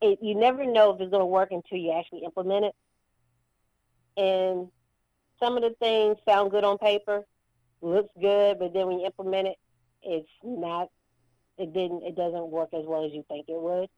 it, 0.00 0.18
you 0.22 0.34
never 0.34 0.64
know 0.64 0.90
if 0.94 1.00
it's 1.00 1.10
going 1.10 1.20
to 1.20 1.26
work 1.26 1.50
until 1.50 1.78
you 1.78 1.92
actually 1.92 2.24
implement 2.24 2.66
it. 2.66 2.74
And 4.16 4.68
some 5.40 5.56
of 5.56 5.62
the 5.62 5.74
things 5.80 6.16
sound 6.28 6.50
good 6.50 6.64
on 6.64 6.78
paper, 6.78 7.24
looks 7.80 8.10
good, 8.20 8.58
but 8.58 8.72
then 8.72 8.86
when 8.86 9.00
you 9.00 9.06
implement 9.06 9.48
it, 9.48 9.56
it's 10.02 10.28
not. 10.42 10.88
It 11.58 11.72
didn't. 11.72 12.02
It 12.02 12.16
doesn't 12.16 12.48
work 12.48 12.70
as 12.72 12.84
well 12.84 13.04
as 13.04 13.12
you 13.12 13.24
think 13.28 13.48
it 13.48 13.60
would. 13.60 13.88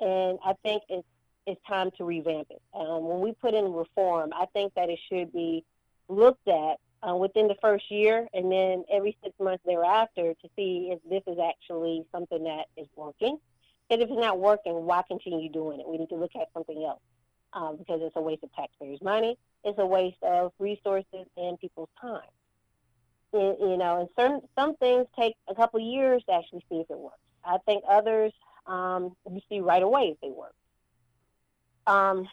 And 0.00 0.38
I 0.44 0.54
think 0.62 0.82
it's 0.88 1.06
it's 1.46 1.60
time 1.66 1.90
to 1.96 2.04
revamp 2.04 2.48
it. 2.50 2.60
Um, 2.74 3.06
when 3.06 3.20
we 3.20 3.32
put 3.32 3.54
in 3.54 3.72
reform, 3.72 4.32
I 4.34 4.46
think 4.46 4.74
that 4.74 4.90
it 4.90 4.98
should 5.08 5.32
be 5.32 5.64
looked 6.08 6.48
at 6.48 6.78
uh, 7.08 7.14
within 7.14 7.46
the 7.46 7.54
first 7.60 7.90
year, 7.90 8.26
and 8.34 8.50
then 8.50 8.84
every 8.92 9.16
six 9.22 9.38
months 9.38 9.62
thereafter 9.64 10.34
to 10.34 10.48
see 10.56 10.90
if 10.92 10.98
this 11.08 11.22
is 11.32 11.38
actually 11.38 12.04
something 12.10 12.42
that 12.44 12.66
is 12.76 12.88
working. 12.96 13.38
And 13.90 14.02
if 14.02 14.08
it's 14.08 14.18
not 14.18 14.40
working, 14.40 14.74
why 14.84 15.02
continue 15.06 15.48
doing 15.50 15.78
it? 15.78 15.88
We 15.88 15.98
need 15.98 16.08
to 16.08 16.16
look 16.16 16.34
at 16.34 16.48
something 16.52 16.84
else 16.84 17.00
um, 17.52 17.76
because 17.76 18.00
it's 18.02 18.16
a 18.16 18.20
waste 18.20 18.42
of 18.42 18.52
taxpayers' 18.52 19.00
money. 19.00 19.38
It's 19.66 19.78
a 19.80 19.84
waste 19.84 20.22
of 20.22 20.52
resources 20.60 21.26
and 21.36 21.58
people's 21.58 21.88
time. 22.00 22.20
You 23.32 23.76
know, 23.76 24.00
and 24.00 24.08
some 24.16 24.40
some 24.54 24.76
things 24.76 25.06
take 25.18 25.34
a 25.48 25.54
couple 25.54 25.80
years 25.80 26.22
to 26.28 26.34
actually 26.34 26.64
see 26.70 26.76
if 26.76 26.88
it 26.88 26.96
works. 26.96 27.18
I 27.44 27.58
think 27.66 27.82
others 27.86 28.32
um, 28.66 29.16
you 29.30 29.40
see 29.48 29.60
right 29.60 29.82
away 29.82 30.14
if 30.14 30.20
they 30.22 30.30
work. 30.30 30.54
Um, 31.86 32.28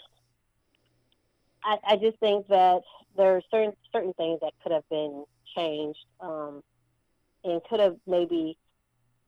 I, 1.63 1.77
I 1.87 1.95
just 1.97 2.19
think 2.19 2.47
that 2.47 2.81
there 3.17 3.35
are 3.35 3.41
certain 3.49 3.73
certain 3.91 4.13
things 4.13 4.39
that 4.41 4.53
could 4.61 4.71
have 4.71 4.87
been 4.89 5.25
changed 5.55 6.05
um, 6.21 6.61
and 7.43 7.61
could 7.67 7.79
have 7.79 7.97
maybe 8.05 8.55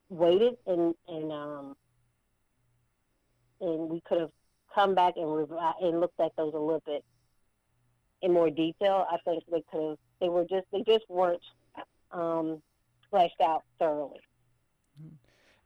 waited 0.09 0.57
and 0.67 0.93
and 1.07 1.31
um, 1.31 1.75
and 3.61 3.89
we 3.89 4.01
could 4.01 4.19
have 4.19 4.31
come 4.73 4.93
back 4.93 5.15
and 5.17 5.25
revi- 5.25 5.73
and 5.81 5.99
looked 5.99 6.19
at 6.19 6.35
those 6.35 6.53
a 6.53 6.57
little 6.57 6.83
bit 6.85 7.03
in 8.21 8.33
more 8.33 8.49
detail. 8.49 9.05
I 9.11 9.17
think 9.25 9.43
they 9.51 9.63
could 9.71 9.89
have 9.89 9.97
they 10.19 10.29
were 10.29 10.45
just 10.45 10.65
they 10.71 10.81
just 10.85 11.05
weren't 11.09 11.41
um, 12.11 12.61
fleshed 13.09 13.41
out 13.41 13.63
thoroughly. 13.79 14.19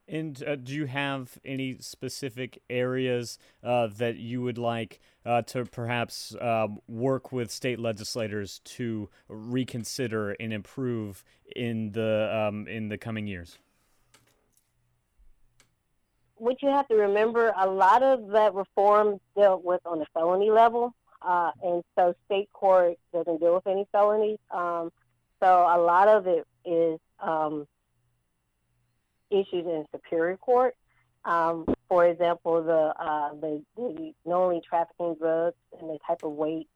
And 0.07 0.43
uh, 0.43 0.55
do 0.55 0.73
you 0.73 0.85
have 0.87 1.37
any 1.45 1.77
specific 1.79 2.63
areas 2.67 3.37
uh, 3.63 3.87
that 3.97 4.17
you 4.17 4.41
would 4.41 4.57
like 4.57 4.99
uh, 5.23 5.43
to 5.43 5.65
perhaps 5.65 6.35
um, 6.41 6.79
work 6.87 7.31
with 7.31 7.51
state 7.51 7.79
legislators 7.79 8.59
to 8.65 9.09
reconsider 9.27 10.31
and 10.39 10.51
improve 10.51 11.23
in 11.55 11.91
the 11.91 12.47
um, 12.49 12.67
in 12.67 12.89
the 12.89 12.97
coming 12.97 13.27
years? 13.27 13.59
What 16.37 16.61
you 16.63 16.69
have 16.69 16.87
to 16.87 16.95
remember, 16.95 17.53
a 17.55 17.67
lot 17.67 18.01
of 18.01 18.29
that 18.29 18.55
reform 18.55 19.19
dealt 19.37 19.63
with 19.63 19.81
on 19.85 19.99
the 19.99 20.05
felony 20.13 20.49
level, 20.49 20.95
uh, 21.21 21.51
and 21.63 21.83
so 21.97 22.15
state 22.25 22.49
court 22.53 22.97
doesn't 23.13 23.39
deal 23.39 23.55
with 23.55 23.67
any 23.67 23.87
felonies. 23.91 24.39
Um, 24.51 24.91
so 25.41 25.65
a 25.69 25.79
lot 25.79 26.07
of 26.07 26.27
it 26.27 26.45
is 26.65 26.99
um, 27.19 27.67
issues 29.29 29.65
in 29.65 29.85
Superior 29.93 30.37
Court. 30.37 30.75
Um, 31.25 31.65
for 31.87 32.05
example, 32.07 32.63
the, 32.63 32.93
uh, 32.97 33.33
the, 33.35 33.61
the 33.75 34.13
knowingly 34.25 34.61
trafficking 34.67 35.15
drugs 35.19 35.57
and 35.79 35.89
the 35.89 35.99
type 36.07 36.23
of 36.23 36.31
weight 36.31 36.67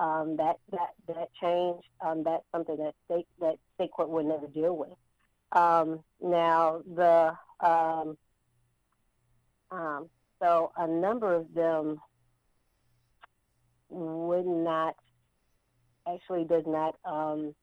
um, 0.00 0.36
that 0.38 0.56
that 0.70 0.90
that 1.06 1.28
change 1.40 1.84
um, 2.00 2.22
that's 2.24 2.44
something 2.52 2.76
that 2.78 2.94
state 3.04 3.26
that 3.40 3.56
state 3.74 3.90
court 3.92 4.08
would 4.08 4.26
never 4.26 4.46
deal 4.46 4.74
with. 4.76 4.96
Um, 5.52 6.00
now 6.22 6.80
the 6.94 7.34
um, 7.60 8.16
um, 9.70 10.08
so 10.40 10.72
a 10.76 10.86
number 10.86 11.34
of 11.34 11.52
them 11.54 12.00
would 13.90 14.46
not 14.46 14.94
actually 16.08 16.44
does 16.44 16.64
not 16.66 16.96
um, 17.04 17.54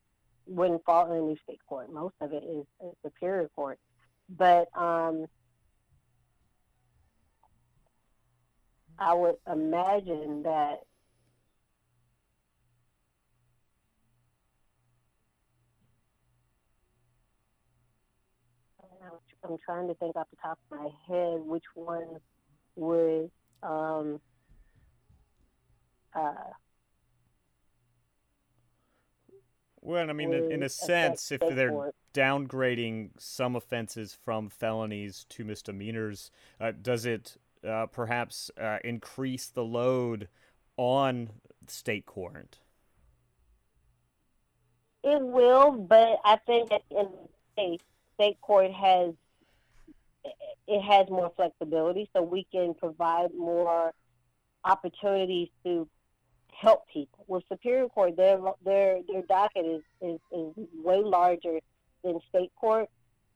wouldn't 0.46 0.84
fall 0.86 1.12
in 1.12 1.24
any 1.24 1.40
state 1.44 1.60
court. 1.68 1.92
Most 1.92 2.16
of 2.22 2.34
it 2.34 2.44
is, 2.44 2.66
is 2.82 2.94
superior 3.04 3.50
court 3.56 3.80
but 4.30 4.68
um, 4.76 5.26
I 9.00 9.14
would 9.14 9.36
imagine 9.52 10.44
that 10.44 10.80
I'm 19.44 19.58
trying 19.64 19.88
to 19.88 19.94
think 19.96 20.16
off 20.18 20.28
the 20.30 20.38
top 20.42 20.60
of 20.72 20.78
my 20.78 20.90
head 21.08 21.40
which 21.40 21.64
one 21.74 22.18
would 22.76 23.32
um, 23.64 24.20
uh, 26.18 26.34
well, 29.82 30.10
I 30.10 30.14
mean, 30.14 30.34
in 30.34 30.64
a 30.64 30.70
sense, 30.70 31.32
if 31.32 31.40
they're 31.40 31.92
downgrading 32.14 33.12
some 33.18 33.56
offenses 33.56 34.18
from 34.26 34.50
felonies 34.50 35.26
to 35.30 35.46
misdemeanors, 35.46 36.32
uh, 36.60 36.72
does 36.82 37.06
it 37.06 37.38
uh, 37.68 37.86
perhaps 37.86 38.50
uh, 38.60 38.80
increase 38.84 39.48
the 39.48 39.64
load 39.64 40.28
on 40.76 41.30
state 41.68 42.06
court? 42.06 42.60
It 45.04 45.22
will, 45.22 45.72
but 45.72 46.20
I 46.26 46.38
think 46.46 46.70
that 46.70 46.82
in 46.90 47.08
state, 47.54 47.82
state 48.16 48.42
court 48.42 48.72
has 48.72 49.14
it 50.68 50.82
has 50.82 51.10
more 51.10 51.32
flexibility, 51.36 52.10
so 52.14 52.22
we 52.22 52.46
can 52.52 52.74
provide 52.74 53.30
more 53.34 53.94
opportunities 54.66 55.48
to 55.64 55.88
help 56.60 56.88
people. 56.92 57.24
With 57.28 57.44
Superior 57.50 57.88
Court, 57.88 58.16
their 58.18 58.40
their 58.64 59.00
their 59.08 59.22
docket 59.24 59.66
is, 59.66 59.82
is, 60.02 60.20
is 60.32 60.54
way 60.84 61.02
larger 61.04 61.60
in 62.04 62.20
state 62.30 62.52
court. 62.60 62.90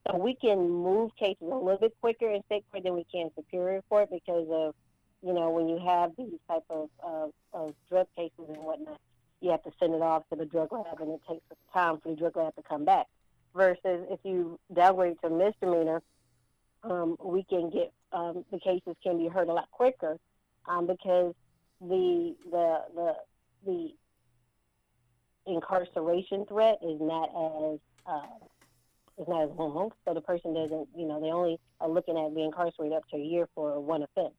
So 0.08 0.18
we 0.18 0.36
can 0.36 0.70
move 0.70 1.12
cases 1.16 1.44
a 1.44 1.56
little 1.56 1.78
bit 1.78 1.94
quicker 2.02 2.30
in 2.30 2.42
state 2.46 2.66
court 2.72 2.84
than 2.84 2.96
we 2.96 3.06
can 3.12 3.30
superior 3.36 3.84
court 3.88 4.10
because 4.10 4.48
of, 4.50 4.74
you 5.22 5.32
know, 5.32 5.52
when 5.52 5.70
you 5.70 5.78
have 5.78 6.12
these 6.18 6.40
type 6.50 6.64
of, 6.72 6.90
of, 7.04 7.32
of 7.54 7.76
drug 7.88 8.08
cases 8.16 8.46
and 8.48 8.58
whatnot, 8.58 9.00
you 9.42 9.52
have 9.52 9.62
to 9.64 9.72
send 9.80 9.94
it 9.94 10.02
off 10.02 10.24
to 10.32 10.36
the 10.36 10.46
drug 10.46 10.72
lab 10.72 11.00
and 11.00 11.12
it 11.12 11.22
takes 11.30 11.44
time 11.72 12.00
for 12.02 12.10
the 12.10 12.16
drug 12.16 12.36
lab 12.36 12.56
to 12.56 12.64
come 12.64 12.84
back. 12.84 13.06
Versus 13.56 14.08
if 14.10 14.20
you 14.24 14.60
downgrade 14.74 15.18
to 15.24 15.30
misdemeanor, 15.30 16.02
um, 16.84 17.16
we 17.24 17.44
can 17.44 17.70
get 17.70 17.94
um, 18.12 18.44
the 18.52 18.60
cases 18.60 18.96
can 19.04 19.20
be 19.20 19.28
heard 19.28 19.50
a 19.50 19.54
lot 19.54 19.70
quicker 19.72 20.18
um, 20.68 20.88
because 20.88 21.36
the 21.82 22.36
the 22.52 22.82
the 22.96 23.16
the 23.66 23.94
incarceration 25.46 26.46
threat 26.46 26.78
is 26.84 27.00
not 27.02 27.30
as 27.30 27.80
uh, 28.06 28.46
is 29.18 29.28
not 29.28 29.44
as 29.44 29.50
long, 29.58 29.92
so 30.06 30.14
the 30.14 30.22
person 30.22 30.54
doesn't, 30.54 30.88
you 30.96 31.08
know, 31.08 31.20
they 31.20 31.32
only 31.32 31.60
are 31.80 31.90
looking 31.90 32.18
at 32.18 32.34
being 32.34 32.48
incarcerated 32.48 32.96
up 32.96 33.08
to 33.10 33.18
a 33.18 33.20
year 33.20 33.48
for 33.54 33.80
one 33.80 34.04
offense. 34.04 34.34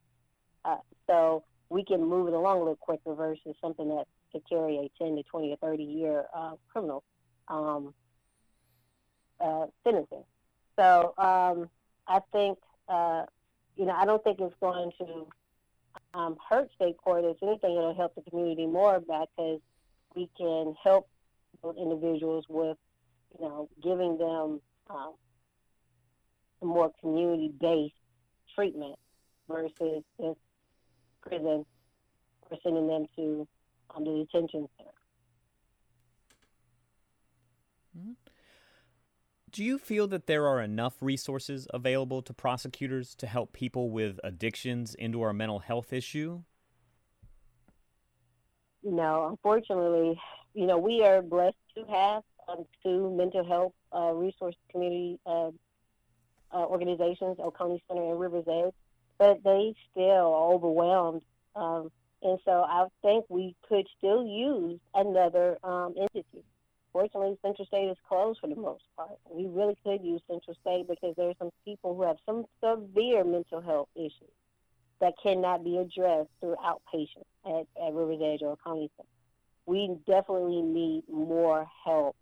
Uh, 0.64 0.76
so 1.06 1.44
we 1.68 1.84
can 1.84 2.04
move 2.04 2.28
it 2.28 2.34
along 2.34 2.56
a 2.56 2.60
little 2.60 2.76
quicker 2.76 3.14
versus 3.14 3.54
something 3.60 3.88
that 3.88 4.06
could 4.32 4.42
carry 4.48 4.76
a 4.78 5.04
10 5.04 5.16
to 5.16 5.22
20 5.24 5.52
or 5.52 5.56
30 5.56 5.82
year 5.82 6.24
uh, 6.34 6.52
criminal 6.70 7.02
um, 7.48 7.94
uh, 9.40 9.66
sentencing. 9.84 10.24
So 10.78 11.14
um, 11.18 11.68
I 12.06 12.20
think, 12.32 12.58
uh, 12.88 13.24
you 13.76 13.84
know, 13.84 13.92
I 13.92 14.04
don't 14.04 14.22
think 14.22 14.40
it's 14.40 14.54
going 14.60 14.92
to 14.98 15.26
um, 16.14 16.36
hurt 16.48 16.70
state 16.74 16.96
court. 16.98 17.24
If 17.24 17.42
anything, 17.42 17.76
it'll 17.76 17.94
help 17.94 18.14
the 18.14 18.22
community 18.30 18.66
more 18.66 19.00
because 19.00 19.60
we 20.14 20.28
can 20.36 20.74
help 20.82 21.08
those 21.62 21.76
individuals 21.76 22.44
with 22.48 22.76
you 23.38 23.44
know, 23.44 23.68
giving 23.82 24.18
them 24.18 24.60
um, 24.90 25.14
more 26.60 26.90
community-based 27.00 27.94
treatment 28.54 28.96
versus 29.48 30.02
just 30.20 30.38
prison 31.22 31.64
or 32.50 32.58
sending 32.62 32.86
them 32.86 33.06
to 33.16 33.46
um, 33.94 34.04
the 34.04 34.26
detention 34.26 34.68
center. 34.76 34.90
Do 39.52 39.62
you 39.62 39.76
feel 39.76 40.06
that 40.08 40.26
there 40.26 40.46
are 40.46 40.62
enough 40.62 40.94
resources 41.02 41.68
available 41.74 42.22
to 42.22 42.32
prosecutors 42.32 43.14
to 43.16 43.26
help 43.26 43.52
people 43.52 43.90
with 43.90 44.18
addictions 44.24 44.94
into 44.94 45.20
our 45.20 45.34
mental 45.34 45.58
health 45.58 45.92
issue? 45.92 46.40
No, 48.82 49.28
unfortunately, 49.28 50.18
you 50.54 50.66
know, 50.66 50.78
we 50.78 51.04
are 51.04 51.20
blessed 51.20 51.56
to 51.76 51.84
have 51.84 52.22
um, 52.48 52.64
two 52.82 53.14
mental 53.14 53.44
health 53.44 53.74
uh, 53.94 54.14
resource 54.14 54.56
community 54.70 55.20
uh, 55.26 55.48
uh, 56.50 56.64
organizations, 56.66 57.36
Oconee 57.38 57.82
Center 57.88 58.10
and 58.10 58.18
Rivers 58.18 58.46
Edge, 58.50 58.72
but 59.18 59.44
they 59.44 59.74
still 59.90 60.32
are 60.32 60.52
overwhelmed. 60.54 61.22
Um, 61.54 61.90
and 62.22 62.38
so 62.46 62.64
I 62.66 62.86
think 63.02 63.26
we 63.28 63.54
could 63.68 63.86
still 63.98 64.26
use 64.26 64.80
another 64.94 65.58
um, 65.62 65.94
entity. 66.00 66.42
Fortunately, 66.92 67.38
Central 67.42 67.66
State 67.66 67.88
is 67.88 67.96
closed 68.06 68.40
for 68.40 68.48
the 68.48 68.56
most 68.56 68.84
part. 68.96 69.18
We 69.30 69.46
really 69.46 69.76
could 69.82 70.04
use 70.04 70.20
Central 70.28 70.56
State 70.60 70.86
because 70.88 71.14
there 71.16 71.28
are 71.28 71.34
some 71.38 71.50
people 71.64 71.94
who 71.96 72.02
have 72.02 72.16
some 72.26 72.44
severe 72.62 73.24
mental 73.24 73.62
health 73.62 73.88
issues 73.94 74.32
that 75.00 75.14
cannot 75.22 75.64
be 75.64 75.78
addressed 75.78 76.28
through 76.40 76.56
outpatient 76.62 77.24
at, 77.46 77.66
at 77.82 77.94
Rivers 77.94 78.20
Edge 78.22 78.42
or 78.42 78.52
Oconee 78.52 78.90
Center. 78.96 79.08
We 79.64 79.96
definitely 80.06 80.60
need 80.60 81.04
more 81.10 81.66
help 81.84 82.14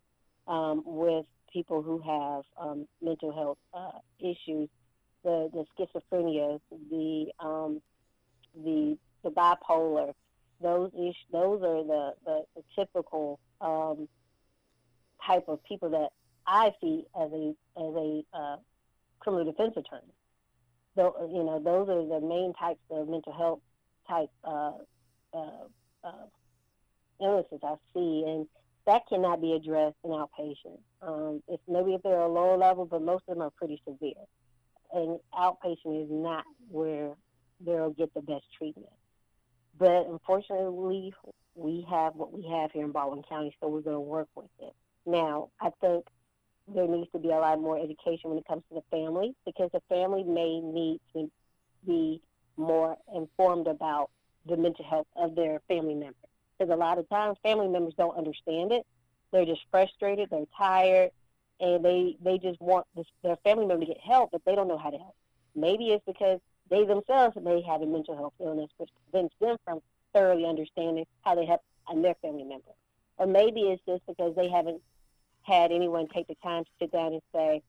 um, 0.47 0.83
with 0.87 1.27
people 1.53 1.83
who 1.83 1.99
have 1.99 2.45
um, 2.59 2.87
mental 3.03 3.33
health 3.33 3.59
uh, 3.75 3.99
issues, 4.21 4.69
the, 5.25 5.51
the 5.53 5.65
schizophrenia, 5.77 6.61
the 6.91 7.27
um, 7.41 7.83
the 8.65 8.97
the 9.23 9.31
bipolar, 9.31 10.15
those 10.63 10.91
ish, 10.95 11.17
those 11.33 11.63
are 11.63 11.85
the, 11.85 12.15
the, 12.25 12.43
the 12.57 12.63
typical 12.75 13.39
um, 13.61 14.09
type 15.27 15.45
of 15.49 15.63
people 15.65 15.91
that 15.91 16.09
I 16.47 16.73
see 16.81 17.05
as 17.21 17.31
a 17.33 17.55
as 17.77 17.95
a 17.95 18.23
uh, 18.35 18.57
criminal 19.21 19.45
defense 19.45 19.75
attorney. 19.77 20.13
So 20.97 21.31
you 21.33 21.45
know, 21.45 21.61
those 21.63 21.89
are 21.89 22.21
the 22.21 22.27
main 22.27 22.53
types 22.59 22.81
of 22.91 23.09
mental 23.09 23.33
health 23.33 23.61
type 24.09 24.31
uh, 24.45 24.73
uh, 25.33 25.67
uh, 26.05 26.27
illnesses 27.21 27.61
I 27.63 27.75
see, 27.95 28.25
and 28.27 28.47
that 28.87 29.03
cannot 29.09 29.41
be 29.41 29.53
addressed 29.53 29.97
in 30.05 30.11
outpatient. 30.11 30.79
Um, 31.03 31.43
if 31.49 31.61
maybe 31.69 31.95
if 31.95 32.03
they're 32.03 32.21
a 32.21 32.29
lower 32.29 32.57
level, 32.57 32.87
but 32.87 33.03
most 33.03 33.25
of 33.29 33.37
them 33.37 33.43
are 33.43 33.51
pretty 33.51 33.81
severe, 33.87 34.25
and 34.93 35.21
outpatient 35.35 36.05
is 36.05 36.09
not 36.11 36.45
where 36.69 37.13
they'll 37.65 37.91
get 37.91 38.13
the 38.15 38.23
best 38.23 38.45
treatment. 38.57 38.93
But 39.79 40.07
unfortunately, 40.09 41.15
we 41.55 41.87
have 41.89 42.15
what 42.15 42.33
we 42.33 42.47
have 42.49 42.73
here 42.73 42.85
in 42.85 42.93
Baldwin 42.93 43.23
County, 43.29 43.55
so 43.61 43.69
we're 43.69 43.81
going 43.81 43.97
to 43.97 44.01
work 44.01 44.29
with 44.35 44.51
it. 44.61 44.75
Now, 45.07 45.51
I 45.61 45.71
think 45.81 46.07
there 46.69 46.87
needs 46.87 47.11
to 47.13 47.19
be 47.19 47.29
a 47.29 47.39
lot 47.39 47.61
more 47.61 47.79
education 47.79 48.31
when 48.31 48.39
it 48.39 48.47
comes 48.47 48.63
to 48.69 48.75
the 48.77 48.83
family 48.91 49.35
because 49.45 49.71
the 49.73 49.83
family 49.89 50.23
may 50.23 50.61
need 50.61 51.01
to 51.15 51.31
be 51.87 52.21
more 52.57 52.97
informed 53.15 53.67
about 53.67 54.11
the 54.47 54.57
mental 54.57 54.85
health 54.85 55.07
of 55.17 55.35
their 55.35 55.61
family 55.69 55.95
members. 55.95 56.15
Because 56.59 56.73
a 56.73 56.77
lot 56.77 56.99
of 56.99 57.09
times 57.09 57.39
family 57.43 57.69
members 57.69 57.95
don't 57.97 58.17
understand 58.17 58.73
it. 58.73 58.87
They're 59.33 59.47
just 59.47 59.63
frustrated, 59.71 60.29
they're 60.31 60.45
tired, 60.57 61.11
and 61.61 61.85
they, 61.85 62.17
they 62.23 62.39
just 62.39 62.61
want 62.61 62.87
this, 62.97 63.07
their 63.23 63.37
family 63.37 63.67
member 63.67 63.87
to 63.87 63.93
get 63.93 64.01
help, 64.01 64.31
but 64.33 64.43
they 64.45 64.55
don't 64.55 64.69
know 64.69 64.79
how 64.79 64.91
to 64.91 64.99
help. 64.99 65.15
Maybe 65.55 65.91
it's 65.91 66.05
because 66.07 66.41
they 66.69 66.85
themselves 66.85 67.37
may 67.43 67.63
have 67.63 67.83
a 67.83 67.87
mental 67.87 68.17
health 68.17 68.35
illness, 68.41 68.71
which 68.77 68.91
prevents 69.11 69.35
them 69.41 69.57
from 69.65 69.81
thoroughly 70.13 70.47
understanding 70.47 71.07
how 71.23 71.35
they 71.35 71.47
help 71.47 71.63
and 71.89 72.05
their 72.05 72.15
family 72.23 72.45
member. 72.45 72.71
Or 73.21 73.27
maybe 73.27 73.61
it's 73.61 73.83
just 73.87 74.05
because 74.07 74.35
they 74.35 74.49
haven't 74.49 74.81
had 75.43 75.73
anyone 75.73 76.09
take 76.09 76.27
the 76.27 76.37
time 76.37 76.65
to 76.65 76.71
sit 76.81 76.91
down 76.91 77.13
and 77.13 77.23
say, 77.35 77.63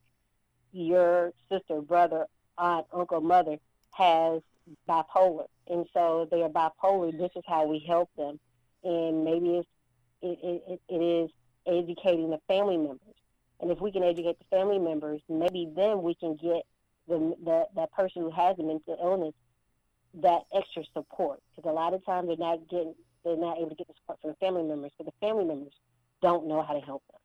your 0.72 1.34
sister, 1.52 1.82
brother, 1.82 2.26
aunt, 2.58 2.88
uncle, 2.94 3.20
mother 3.20 3.58
has 3.92 4.42
bipolar, 4.88 5.48
and 5.68 5.86
so 5.94 6.26
they 6.32 6.42
are 6.42 6.50
bipolar. 6.50 7.12
This 7.12 7.32
is 7.36 7.44
how 7.46 7.66
we 7.66 7.84
help 7.86 8.10
them, 8.16 8.40
and 8.86 9.26
maybe 9.26 9.58
it's 9.58 9.68
it, 10.22 10.40
it, 10.42 10.82
it 10.88 11.04
is 11.04 11.30
educating 11.68 12.30
the 12.30 12.40
family 12.48 12.78
members. 12.78 13.16
And 13.60 13.72
if 13.72 13.82
we 13.82 13.92
can 13.92 14.04
educate 14.04 14.40
the 14.40 14.46
family 14.56 14.80
members, 14.80 15.20
maybe 15.28 15.70
then 15.76 16.02
we 16.02 16.16
can 16.16 16.38
get 16.38 16.64
the, 17.10 17.36
the 17.44 17.66
that 17.76 17.92
person 17.92 18.22
who 18.22 18.32
has 18.32 18.58
a 18.58 18.64
mental 18.64 18.98
illness 19.04 19.34
that 20.22 20.44
extra 20.56 20.84
support. 20.94 21.42
Because 21.54 21.70
a 21.70 21.74
lot 21.74 21.94
of 21.94 22.06
times 22.06 22.28
they're 22.28 22.38
not 22.38 22.70
getting 22.70 22.96
they're 23.24 23.38
not 23.38 23.58
able 23.58 23.70
to 23.70 23.76
get 23.76 23.88
the 23.88 23.94
support 24.02 24.20
from 24.22 24.32
the 24.32 24.36
family 24.38 24.64
members, 24.64 24.92
but 24.98 25.06
the 25.06 25.14
family 25.20 25.46
members 25.46 25.74
don't 26.22 26.48
know 26.48 26.62
how 26.62 26.74
to 26.74 26.80
help 26.80 27.04
them. 27.12 27.20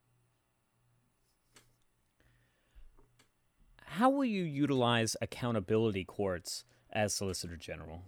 How 3.84 4.10
will 4.10 4.24
you 4.24 4.42
utilize 4.42 5.16
accountability 5.22 6.04
courts 6.04 6.64
as 6.92 7.14
Solicitor 7.14 7.56
General? 7.56 8.02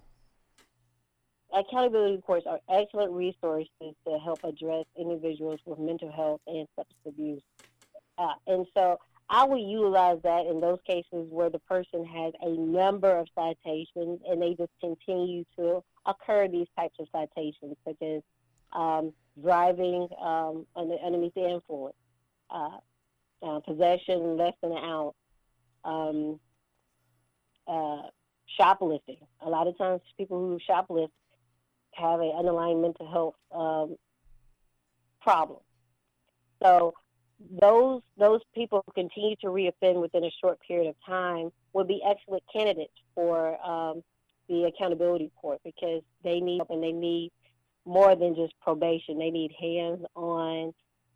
Accountability 1.54 2.20
courts 2.20 2.46
are 2.46 2.60
excellent 2.68 3.12
resources 3.12 3.68
to 3.80 4.18
help 4.22 4.44
address 4.44 4.84
individuals 4.98 5.60
with 5.64 5.78
mental 5.78 6.12
health 6.12 6.42
and 6.46 6.68
substance 6.76 7.00
abuse. 7.06 7.42
Uh, 8.18 8.34
and 8.46 8.66
so 8.76 8.98
I 9.30 9.44
will 9.44 9.58
utilize 9.58 10.18
that 10.24 10.46
in 10.46 10.60
those 10.60 10.78
cases 10.86 11.26
where 11.30 11.50
the 11.50 11.58
person 11.60 12.04
has 12.04 12.32
a 12.42 12.50
number 12.50 13.16
of 13.16 13.28
citations 13.34 14.20
and 14.28 14.40
they 14.40 14.54
just 14.54 14.72
continue 14.80 15.44
to 15.56 15.82
occur 16.08 16.48
these 16.48 16.66
types 16.76 16.96
of 16.98 17.06
citations, 17.12 17.76
such 17.86 18.02
as 18.02 18.22
um, 18.72 19.12
driving 19.40 20.08
um, 20.20 20.66
under, 20.74 20.96
the 20.96 21.48
influence, 21.48 21.94
uh, 22.50 22.78
uh, 23.42 23.60
possession 23.60 24.36
less 24.36 24.54
than 24.62 24.72
an 24.72 24.78
ounce, 24.78 25.14
um, 25.84 26.40
uh, 27.68 28.02
shoplifting. 28.58 29.18
A 29.42 29.48
lot 29.48 29.66
of 29.66 29.76
times, 29.78 30.00
people 30.16 30.38
who 30.38 30.58
shoplift 30.68 31.10
have 31.92 32.20
an 32.20 32.32
underlying 32.36 32.80
mental 32.80 33.08
health 33.10 33.34
um, 33.52 33.96
problem. 35.20 35.60
So 36.62 36.94
those 37.60 38.02
those 38.16 38.40
people 38.54 38.82
who 38.84 38.92
continue 38.92 39.36
to 39.36 39.46
reoffend 39.46 40.00
within 40.00 40.24
a 40.24 40.30
short 40.40 40.58
period 40.66 40.88
of 40.88 40.96
time 41.06 41.50
would 41.72 41.86
be 41.86 42.02
excellent 42.04 42.42
candidates 42.52 42.92
for 43.14 43.64
um, 43.64 44.02
the 44.48 44.64
accountability 44.64 45.30
court 45.40 45.60
because 45.64 46.02
they 46.24 46.40
need 46.40 46.62
and 46.70 46.82
they 46.82 46.92
need 46.92 47.30
more 47.84 48.14
than 48.16 48.34
just 48.34 48.52
probation. 48.60 49.18
They 49.18 49.30
need 49.30 49.52
hands-on, 49.60 50.72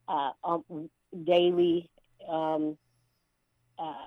uh, 0.08 0.30
um, 0.44 0.90
daily 1.24 1.90
um, 2.28 2.76
uh, 3.78 4.06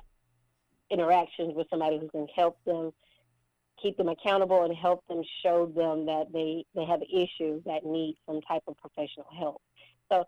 interactions 0.90 1.54
with 1.56 1.68
somebody 1.70 2.00
who 2.00 2.10
can 2.10 2.28
help 2.36 2.58
them 2.66 2.92
keep 3.82 3.98
them 3.98 4.08
accountable 4.08 4.64
and 4.64 4.76
help 4.76 5.06
them 5.08 5.22
show 5.44 5.66
them 5.66 6.06
that 6.06 6.26
they, 6.32 6.66
they 6.76 6.86
have 6.86 7.02
issues 7.04 7.62
that 7.66 7.86
need 7.86 8.16
some 8.26 8.42
type 8.42 8.64
of 8.68 8.78
professional 8.78 9.28
help. 9.38 9.62
So 10.12 10.24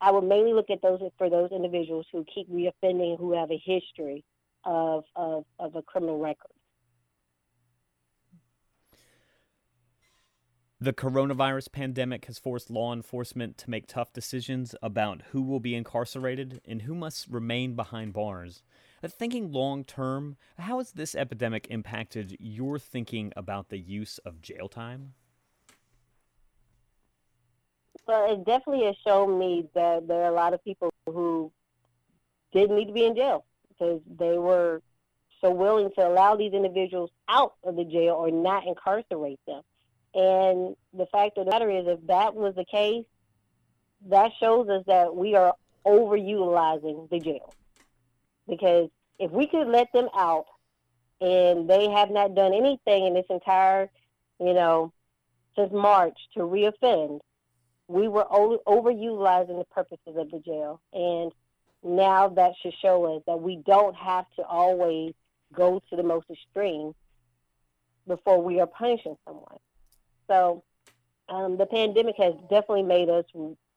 I 0.00 0.10
would 0.10 0.24
mainly 0.24 0.54
look 0.54 0.70
at 0.70 0.80
those 0.82 1.00
for 1.18 1.28
those 1.28 1.50
individuals 1.52 2.06
who 2.10 2.24
keep 2.32 2.50
reoffending, 2.50 3.18
who 3.18 3.32
have 3.34 3.50
a 3.50 3.62
history 3.64 4.24
of, 4.64 5.04
of, 5.14 5.44
of 5.58 5.76
a 5.76 5.82
criminal 5.82 6.18
record. 6.18 6.50
The 10.82 10.94
coronavirus 10.94 11.72
pandemic 11.72 12.24
has 12.24 12.38
forced 12.38 12.70
law 12.70 12.94
enforcement 12.94 13.58
to 13.58 13.68
make 13.68 13.86
tough 13.86 14.14
decisions 14.14 14.74
about 14.80 15.20
who 15.30 15.42
will 15.42 15.60
be 15.60 15.74
incarcerated 15.74 16.62
and 16.66 16.80
who 16.80 16.94
must 16.94 17.28
remain 17.28 17.76
behind 17.76 18.14
bars. 18.14 18.62
Thinking 19.04 19.52
long 19.52 19.84
term, 19.84 20.38
how 20.58 20.78
has 20.78 20.92
this 20.92 21.14
epidemic 21.14 21.66
impacted 21.68 22.34
your 22.40 22.78
thinking 22.78 23.30
about 23.36 23.68
the 23.68 23.76
use 23.78 24.16
of 24.24 24.40
jail 24.40 24.70
time? 24.70 25.12
Well, 28.06 28.32
it 28.32 28.46
definitely 28.46 28.86
has 28.86 28.96
shown 29.06 29.38
me 29.38 29.68
that 29.74 30.08
there 30.08 30.22
are 30.22 30.30
a 30.30 30.34
lot 30.34 30.54
of 30.54 30.64
people 30.64 30.90
who 31.04 31.52
didn't 32.54 32.76
need 32.76 32.86
to 32.86 32.94
be 32.94 33.04
in 33.04 33.14
jail 33.14 33.44
because 33.68 34.00
they 34.18 34.38
were 34.38 34.80
so 35.42 35.50
willing 35.50 35.90
to 35.98 36.08
allow 36.08 36.36
these 36.36 36.54
individuals 36.54 37.10
out 37.28 37.52
of 37.64 37.76
the 37.76 37.84
jail 37.84 38.14
or 38.14 38.30
not 38.30 38.66
incarcerate 38.66 39.40
them. 39.46 39.60
And 40.14 40.76
the 40.92 41.06
fact 41.06 41.38
of 41.38 41.44
the 41.44 41.50
matter 41.50 41.70
is, 41.70 41.86
if 41.86 42.06
that 42.06 42.34
was 42.34 42.54
the 42.54 42.64
case, 42.64 43.04
that 44.08 44.32
shows 44.40 44.68
us 44.68 44.82
that 44.86 45.14
we 45.14 45.34
are 45.36 45.54
overutilizing 45.86 47.08
the 47.10 47.20
jail. 47.20 47.54
Because 48.48 48.88
if 49.18 49.30
we 49.30 49.46
could 49.46 49.68
let 49.68 49.92
them 49.92 50.08
out 50.14 50.46
and 51.20 51.68
they 51.68 51.88
have 51.90 52.10
not 52.10 52.34
done 52.34 52.54
anything 52.54 53.06
in 53.06 53.14
this 53.14 53.26
entire, 53.30 53.90
you 54.40 54.54
know, 54.54 54.92
since 55.56 55.72
March 55.72 56.18
to 56.34 56.40
reoffend, 56.40 57.20
we 57.88 58.08
were 58.08 58.24
overutilizing 58.24 59.58
the 59.58 59.66
purposes 59.70 60.16
of 60.16 60.30
the 60.30 60.38
jail. 60.40 60.80
And 60.92 61.32
now 61.82 62.28
that 62.28 62.52
should 62.62 62.74
show 62.80 63.16
us 63.16 63.22
that 63.26 63.40
we 63.40 63.56
don't 63.66 63.96
have 63.96 64.26
to 64.36 64.42
always 64.42 65.12
go 65.52 65.82
to 65.90 65.96
the 65.96 66.02
most 66.02 66.26
extreme 66.30 66.94
before 68.06 68.42
we 68.42 68.60
are 68.60 68.66
punishing 68.66 69.16
someone. 69.26 69.58
So 70.30 70.62
um, 71.28 71.56
the 71.56 71.66
pandemic 71.66 72.16
has 72.18 72.34
definitely 72.48 72.84
made 72.84 73.08
us, 73.08 73.24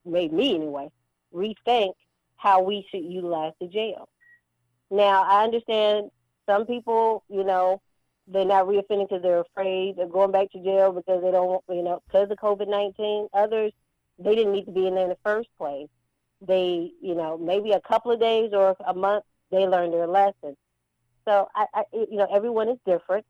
made 0.05 0.31
me 0.31 0.55
anyway, 0.55 0.89
rethink 1.33 1.93
how 2.35 2.61
we 2.61 2.85
should 2.89 3.03
utilize 3.03 3.53
the 3.59 3.67
jail. 3.67 4.07
Now, 4.91 5.23
I 5.23 5.43
understand 5.43 6.11
some 6.45 6.65
people, 6.65 7.23
you 7.29 7.43
know, 7.43 7.81
they're 8.27 8.45
not 8.45 8.67
reoffending 8.67 9.09
because 9.09 9.23
they're 9.23 9.41
afraid 9.41 9.97
of 9.99 10.11
going 10.11 10.31
back 10.31 10.51
to 10.51 10.63
jail 10.63 10.91
because 10.91 11.21
they 11.23 11.31
don't, 11.31 11.63
you 11.69 11.83
know, 11.83 12.01
because 12.07 12.29
of 12.29 12.37
COVID 12.37 12.67
19. 12.69 13.27
Others, 13.33 13.71
they 14.19 14.35
didn't 14.35 14.53
need 14.53 14.65
to 14.65 14.71
be 14.71 14.87
in 14.87 14.95
there 14.95 15.05
in 15.05 15.09
the 15.09 15.17
first 15.23 15.49
place. 15.57 15.89
They, 16.45 16.91
you 17.01 17.15
know, 17.15 17.37
maybe 17.37 17.71
a 17.71 17.81
couple 17.81 18.11
of 18.11 18.19
days 18.19 18.51
or 18.53 18.75
a 18.85 18.93
month, 18.93 19.23
they 19.51 19.65
learned 19.65 19.93
their 19.93 20.07
lesson. 20.07 20.55
So, 21.25 21.47
I, 21.55 21.65
I, 21.73 21.83
you 21.93 22.17
know, 22.17 22.27
everyone 22.33 22.69
is 22.69 22.77
different, 22.85 23.25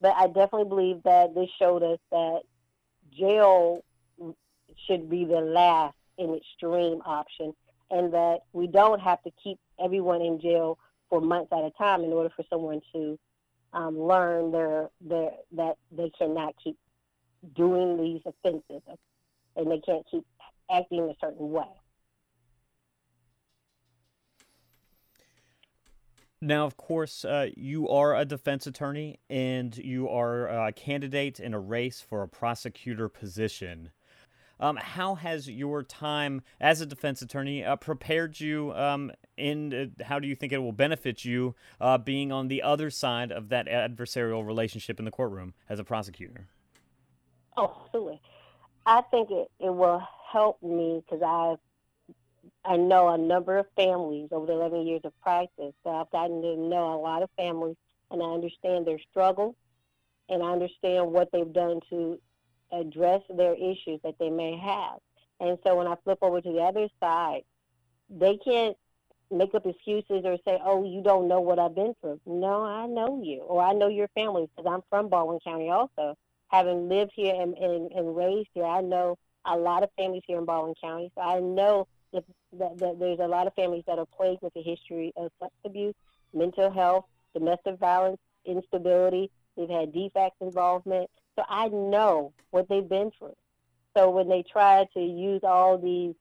but 0.00 0.14
I 0.16 0.26
definitely 0.26 0.68
believe 0.68 1.02
that 1.04 1.34
this 1.34 1.48
showed 1.58 1.82
us 1.82 1.98
that 2.10 2.40
jail 3.16 3.84
should 4.86 5.08
be 5.08 5.24
the 5.24 5.40
last 5.40 5.96
and 6.18 6.36
extreme 6.36 7.00
option, 7.04 7.54
and 7.90 8.12
that 8.12 8.40
we 8.52 8.66
don't 8.66 9.00
have 9.00 9.22
to 9.22 9.30
keep 9.42 9.58
everyone 9.82 10.22
in 10.22 10.40
jail 10.40 10.78
for 11.08 11.20
months 11.20 11.52
at 11.52 11.64
a 11.64 11.70
time 11.76 12.02
in 12.02 12.12
order 12.12 12.30
for 12.34 12.44
someone 12.50 12.80
to 12.92 13.18
um, 13.72 13.98
learn 13.98 14.52
their, 14.52 14.88
their 15.00 15.30
that 15.52 15.76
they 15.90 16.10
cannot 16.16 16.54
keep 16.62 16.76
doing 17.54 17.96
these 17.96 18.22
offenses 18.24 18.82
and 19.56 19.70
they 19.70 19.80
can't 19.80 20.04
keep 20.10 20.24
acting 20.70 21.02
a 21.10 21.14
certain 21.20 21.50
way. 21.50 21.68
Now, 26.40 26.66
of 26.66 26.76
course, 26.76 27.24
uh, 27.24 27.48
you 27.56 27.88
are 27.88 28.16
a 28.16 28.24
defense 28.24 28.66
attorney 28.66 29.18
and 29.30 29.76
you 29.76 30.08
are 30.08 30.66
a 30.66 30.72
candidate 30.72 31.40
in 31.40 31.54
a 31.54 31.60
race 31.60 32.00
for 32.00 32.22
a 32.22 32.28
prosecutor 32.28 33.08
position. 33.08 33.90
Um, 34.60 34.76
how 34.76 35.16
has 35.16 35.48
your 35.48 35.82
time 35.82 36.42
as 36.60 36.80
a 36.80 36.86
defense 36.86 37.22
attorney 37.22 37.64
uh, 37.64 37.76
prepared 37.76 38.38
you? 38.40 38.72
Um, 38.72 39.10
in 39.36 39.92
uh, 40.00 40.04
how 40.04 40.18
do 40.18 40.28
you 40.28 40.36
think 40.36 40.52
it 40.52 40.58
will 40.58 40.72
benefit 40.72 41.24
you 41.24 41.54
uh, 41.80 41.98
being 41.98 42.30
on 42.30 42.48
the 42.48 42.62
other 42.62 42.88
side 42.88 43.32
of 43.32 43.48
that 43.48 43.66
adversarial 43.66 44.46
relationship 44.46 44.98
in 44.98 45.04
the 45.04 45.10
courtroom 45.10 45.54
as 45.68 45.80
a 45.80 45.84
prosecutor? 45.84 46.46
Oh, 47.56 47.82
absolutely. 47.84 48.20
I 48.86 49.00
think 49.10 49.30
it, 49.30 49.50
it 49.58 49.74
will 49.74 50.02
help 50.30 50.62
me 50.62 51.02
because 51.04 51.22
I've 51.22 51.58
I 52.64 52.76
know 52.76 53.08
a 53.08 53.18
number 53.18 53.58
of 53.58 53.66
families 53.76 54.28
over 54.32 54.46
the 54.46 54.52
11 54.52 54.86
years 54.86 55.02
of 55.04 55.12
practice. 55.20 55.74
So 55.82 55.90
I've 55.90 56.10
gotten 56.10 56.40
to 56.42 56.56
know 56.56 56.94
a 56.94 57.00
lot 57.00 57.22
of 57.22 57.30
families, 57.36 57.76
and 58.10 58.22
I 58.22 58.26
understand 58.26 58.86
their 58.86 58.98
struggle, 59.10 59.54
and 60.28 60.42
I 60.42 60.52
understand 60.52 61.12
what 61.12 61.30
they've 61.32 61.52
done 61.52 61.80
to 61.90 62.18
address 62.72 63.20
their 63.28 63.54
issues 63.54 64.00
that 64.02 64.18
they 64.18 64.30
may 64.30 64.56
have. 64.56 64.98
And 65.40 65.58
so 65.64 65.76
when 65.76 65.86
I 65.86 65.96
flip 66.04 66.18
over 66.22 66.40
to 66.40 66.52
the 66.52 66.60
other 66.60 66.88
side, 67.00 67.42
they 68.08 68.38
can't 68.38 68.76
make 69.30 69.54
up 69.54 69.66
excuses 69.66 70.24
or 70.24 70.38
say, 70.44 70.58
"Oh, 70.64 70.84
you 70.84 71.02
don't 71.02 71.28
know 71.28 71.40
what 71.40 71.58
I've 71.58 71.74
been 71.74 71.94
through." 72.00 72.20
No, 72.24 72.62
I 72.62 72.86
know 72.86 73.20
you, 73.22 73.40
or 73.40 73.62
I 73.62 73.72
know 73.72 73.88
your 73.88 74.08
family 74.08 74.48
because 74.54 74.70
I'm 74.70 74.82
from 74.88 75.08
Baldwin 75.08 75.40
County 75.40 75.70
also. 75.70 76.16
Having 76.48 76.88
lived 76.88 77.12
here 77.14 77.34
and, 77.34 77.56
and, 77.58 77.90
and 77.92 78.16
raised 78.16 78.48
here, 78.54 78.64
I 78.64 78.80
know 78.80 79.18
a 79.44 79.56
lot 79.56 79.82
of 79.82 79.90
families 79.96 80.22
here 80.26 80.38
in 80.38 80.44
Baldwin 80.44 80.74
County. 80.80 81.10
So 81.14 81.20
I 81.20 81.40
know 81.40 81.88
that, 82.58 82.96
there's 82.98 83.18
a 83.20 83.26
lot 83.26 83.46
of 83.46 83.54
families 83.54 83.84
that 83.86 83.98
are 83.98 84.06
plagued 84.06 84.42
with 84.42 84.54
a 84.56 84.62
history 84.62 85.12
of 85.16 85.30
sex 85.40 85.52
abuse, 85.64 85.94
mental 86.32 86.70
health, 86.70 87.04
domestic 87.34 87.78
violence, 87.78 88.20
instability. 88.44 89.30
They've 89.56 89.68
had 89.68 89.92
DFCS 89.92 90.30
involvement. 90.40 91.10
So 91.36 91.44
I 91.48 91.68
know 91.68 92.32
what 92.50 92.68
they've 92.68 92.88
been 92.88 93.10
through. 93.18 93.36
So 93.96 94.10
when 94.10 94.28
they 94.28 94.42
try 94.42 94.86
to 94.94 95.00
use 95.00 95.40
all 95.44 95.78
these 95.78 96.14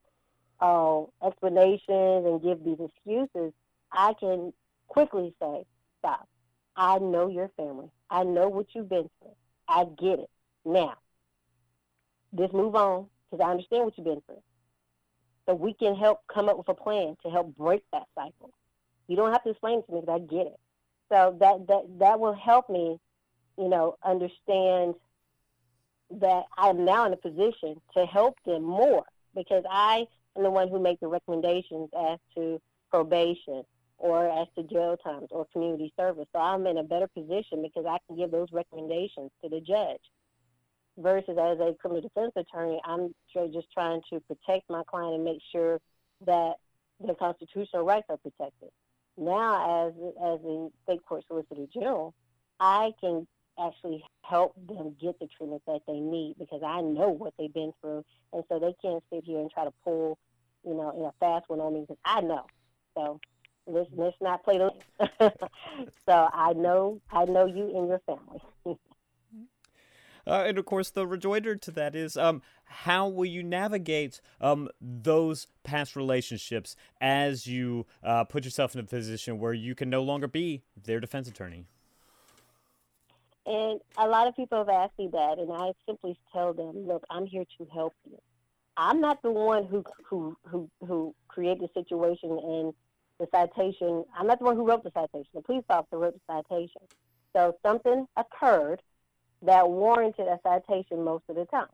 uh, 0.60 1.04
explanations 1.26 2.26
and 2.26 2.42
give 2.42 2.64
these 2.64 2.78
excuses, 2.80 3.54
I 3.92 4.14
can 4.20 4.54
quickly 4.88 5.34
say, 5.42 5.66
stop. 6.00 6.28
I 6.76 7.00
know 7.00 7.28
your 7.28 7.50
family. 7.56 7.90
I 8.10 8.24
know 8.24 8.50
what 8.50 8.68
you've 8.74 8.90
been 8.90 9.10
through. 9.20 9.36
I 9.68 9.86
get 10.00 10.20
it. 10.20 10.30
Now, 10.66 10.96
just 12.38 12.54
move 12.54 12.76
on 12.76 13.08
because 13.30 13.44
I 13.46 13.52
understand 13.52 13.86
what 13.86 13.98
you've 13.98 14.06
been 14.06 14.22
through. 14.26 14.42
So 15.46 15.54
we 15.54 15.74
can 15.74 15.96
help 15.96 16.22
come 16.34 16.48
up 16.50 16.58
with 16.58 16.70
a 16.70 16.74
plan 16.74 17.16
to 17.24 17.30
help 17.30 17.56
break 17.58 17.84
that 17.92 18.08
cycle. 18.16 18.52
You 19.08 19.16
don't 19.16 19.32
have 19.32 19.44
to 19.44 19.50
explain 19.50 19.80
it 19.80 19.86
to 19.88 19.94
me 19.94 20.02
because 20.02 20.22
I 20.22 20.26
get 20.26 20.48
it. 20.48 20.60
So 21.10 21.36
that, 21.40 21.68
that, 21.68 22.00
that 22.00 22.20
will 22.20 22.34
help 22.34 22.70
me, 22.70 22.98
you 23.58 23.68
know, 23.68 23.98
understand 24.04 24.96
that 26.20 26.44
I'm 26.58 26.86
now 26.86 27.06
in 27.06 27.14
a 27.14 27.18
position 27.18 27.82
to 27.96 28.06
help 28.06 28.38
them 28.46 28.64
more 28.64 29.04
because 29.36 29.64
I 29.70 30.06
am 30.38 30.44
the 30.44 30.52
one 30.52 30.70
who 30.70 30.80
makes 30.80 31.02
the 31.02 31.08
recommendations 31.08 31.90
as 32.12 32.20
to 32.36 32.62
probation 32.90 33.64
or 33.98 34.28
as 34.30 34.48
to 34.56 34.64
jail 34.64 34.98
times 34.98 35.28
or 35.32 35.46
community 35.52 35.94
service. 35.98 36.28
So 36.34 36.40
I'm 36.40 36.68
in 36.68 36.78
a 36.78 36.84
better 36.84 37.08
position 37.08 37.62
because 37.62 37.86
I 37.88 37.98
can 38.08 38.18
give 38.18 38.32
those 38.32 38.50
recommendations 38.52 39.32
to 39.44 39.50
the 39.50 39.62
judge. 39.62 40.02
Versus 40.98 41.38
as 41.40 41.60
a 41.60 41.74
criminal 41.80 42.02
defense 42.02 42.34
attorney, 42.36 42.80
I'm 42.86 43.16
just 43.34 43.72
trying 43.74 44.02
to 44.12 44.20
protect 44.22 44.70
my 44.70 44.84
client 44.88 45.16
and 45.16 45.24
make 45.24 45.42
sure 45.52 45.80
that 46.26 46.54
their 47.00 47.16
constitutional 47.16 47.84
rights 47.84 48.06
are 48.10 48.18
protected. 48.18 48.70
Now, 49.18 49.88
as 49.88 49.94
as 49.94 50.40
the 50.42 50.70
state 50.84 51.06
court 51.06 51.24
solicitor 51.28 51.66
general, 51.74 52.14
I 52.60 52.92
can 53.02 53.28
actually 53.60 54.04
help 54.24 54.56
them 54.68 54.96
get 55.00 55.20
the 55.20 55.28
treatment 55.38 55.62
that 55.68 55.82
they 55.88 56.00
need 56.00 56.36
because 56.40 56.62
I 56.66 56.82
know 56.82 57.10
what 57.10 57.34
they've 57.38 57.54
been 57.54 57.74
through, 57.82 58.04
and 58.32 58.44
so 58.50 58.60
they 58.60 58.74
can't 58.82 59.04
sit 59.12 59.24
here 59.24 59.40
and 59.40 59.52
try 59.52 59.66
to 59.66 59.74
pull, 59.84 60.18
you 60.66 60.74
know, 60.74 60.92
in 60.98 61.06
a 61.06 61.12
fast 61.20 61.50
one 61.50 61.60
on 61.60 61.74
me 61.74 61.82
because 61.82 61.98
I 62.06 62.22
know. 62.22 62.46
So 62.96 63.20
let's 63.68 63.90
let's 63.96 64.18
not 64.22 64.44
play 64.44 64.58
the. 64.58 64.72
so 66.06 66.30
I 66.34 66.54
know 66.54 67.02
I 67.12 67.26
know 67.26 67.46
you 67.46 67.78
and 67.78 67.88
your 67.88 68.02
family. 68.06 68.42
Uh, 70.26 70.44
and 70.48 70.58
of 70.58 70.66
course, 70.66 70.90
the 70.90 71.06
rejoinder 71.06 71.56
to 71.56 71.72
that 71.72 71.96
is 71.96 72.16
um, 72.16 72.42
how 72.66 73.08
will 73.08 73.26
you 73.26 73.44
navigate 73.44 74.22
um, 74.40 74.70
those 74.80 75.48
past 75.64 75.96
relationships 75.96 76.76
as 77.02 77.46
you 77.46 77.86
uh, 78.04 78.24
put 78.24 78.46
yourself 78.46 78.74
in 78.74 78.80
a 78.80 78.84
position 78.84 79.40
where 79.40 79.54
you 79.54 79.76
can 79.76 79.90
no 79.90 80.02
longer 80.02 80.28
be 80.28 80.64
their 80.82 81.00
defense 81.00 81.28
attorney? 81.28 81.66
And 83.46 83.82
a 83.98 84.08
lot 84.08 84.28
of 84.28 84.36
people 84.36 84.58
have 84.58 84.70
asked 84.70 84.98
me 84.98 85.10
that, 85.12 85.38
and 85.38 85.52
I 85.52 85.74
simply 85.86 86.18
tell 86.32 86.54
them, 86.54 86.88
look, 86.88 87.04
I'm 87.10 87.26
here 87.26 87.44
to 87.58 87.68
help 87.74 87.94
you. 88.10 88.18
I'm 88.78 89.02
not 89.02 89.22
the 89.22 89.32
one 89.32 89.66
who 89.66 89.84
who 90.04 90.36
who, 90.48 90.70
who 90.88 91.14
created 91.28 91.62
the 91.62 91.80
situation 91.80 92.32
and 92.32 92.74
the 93.20 93.28
citation. 93.32 94.06
I'm 94.18 94.26
not 94.26 94.40
the 94.40 94.46
one 94.46 94.56
who 94.56 94.66
wrote 94.66 94.84
the 94.84 94.92
citation. 94.96 95.28
The 95.34 95.42
police 95.42 95.64
officer 95.70 95.98
wrote 95.98 96.14
the 96.14 96.34
citation. 96.34 96.82
So 97.36 97.56
something 97.64 98.08
occurred 98.18 98.82
that 99.46 99.70
warranted 99.70 100.28
a 100.28 100.40
citation 100.44 101.04
most 101.04 101.24
of 101.30 101.36
the 101.36 101.46
time. 101.46 101.68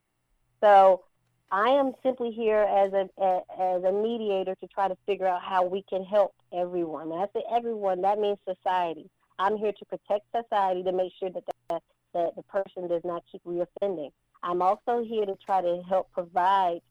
So 0.62 1.04
I 1.52 1.70
am 1.70 1.94
simply 2.04 2.32
here 2.32 2.62
as 2.62 2.94
a, 2.94 3.10
as 3.60 3.84
a 3.84 3.92
mediator 3.92 4.56
to 4.56 4.68
try 4.68 4.88
to 4.88 4.96
figure 5.06 5.28
out 5.28 5.42
how 5.42 5.64
we 5.64 5.84
can 5.90 6.04
help 6.04 6.34
everyone. 6.54 7.10
When 7.10 7.20
I 7.22 7.26
say 7.34 7.44
everyone, 7.52 8.02
that 8.02 8.20
means 8.20 8.38
society. 8.48 9.10
I'm 9.40 9.58
here 9.58 9.72
to 9.72 9.86
protect 9.86 10.26
society 10.36 10.84
to 10.84 10.92
make 10.92 11.12
sure 11.20 11.30
that 11.30 11.44
the, 11.46 11.80
that 12.14 12.36
the 12.36 12.44
person 12.44 12.88
does 12.88 13.02
not 13.04 13.24
keep 13.32 13.44
reoffending. 13.46 14.12
I'm 14.44 14.62
also 14.62 15.04
here 15.04 15.26
to 15.26 15.36
try 15.44 15.62
to 15.62 15.82
help 15.88 16.12
provide 16.12 16.82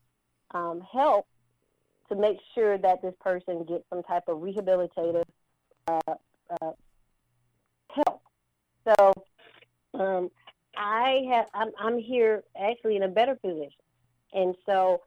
um, 0.51 0.81
help 0.91 1.27
to 2.09 2.15
make 2.15 2.37
sure 2.55 2.77
that 2.77 3.01
this 3.01 3.13
person 3.21 3.63
gets 3.65 3.83
some 3.89 4.03
type 4.03 4.23
of 4.27 4.39
rehabilitative 4.39 5.23
uh, 5.87 6.15
uh, 6.61 6.71
help. 7.87 8.21
So 8.87 9.13
um, 9.93 10.31
I 10.79 11.25
have 11.29 11.47
I'm, 11.53 11.71
I'm 11.77 11.99
here 11.99 12.43
actually 12.59 12.95
in 12.95 13.03
a 13.03 13.09
better 13.09 13.35
position, 13.35 13.71
and 14.33 14.55
so 14.65 15.01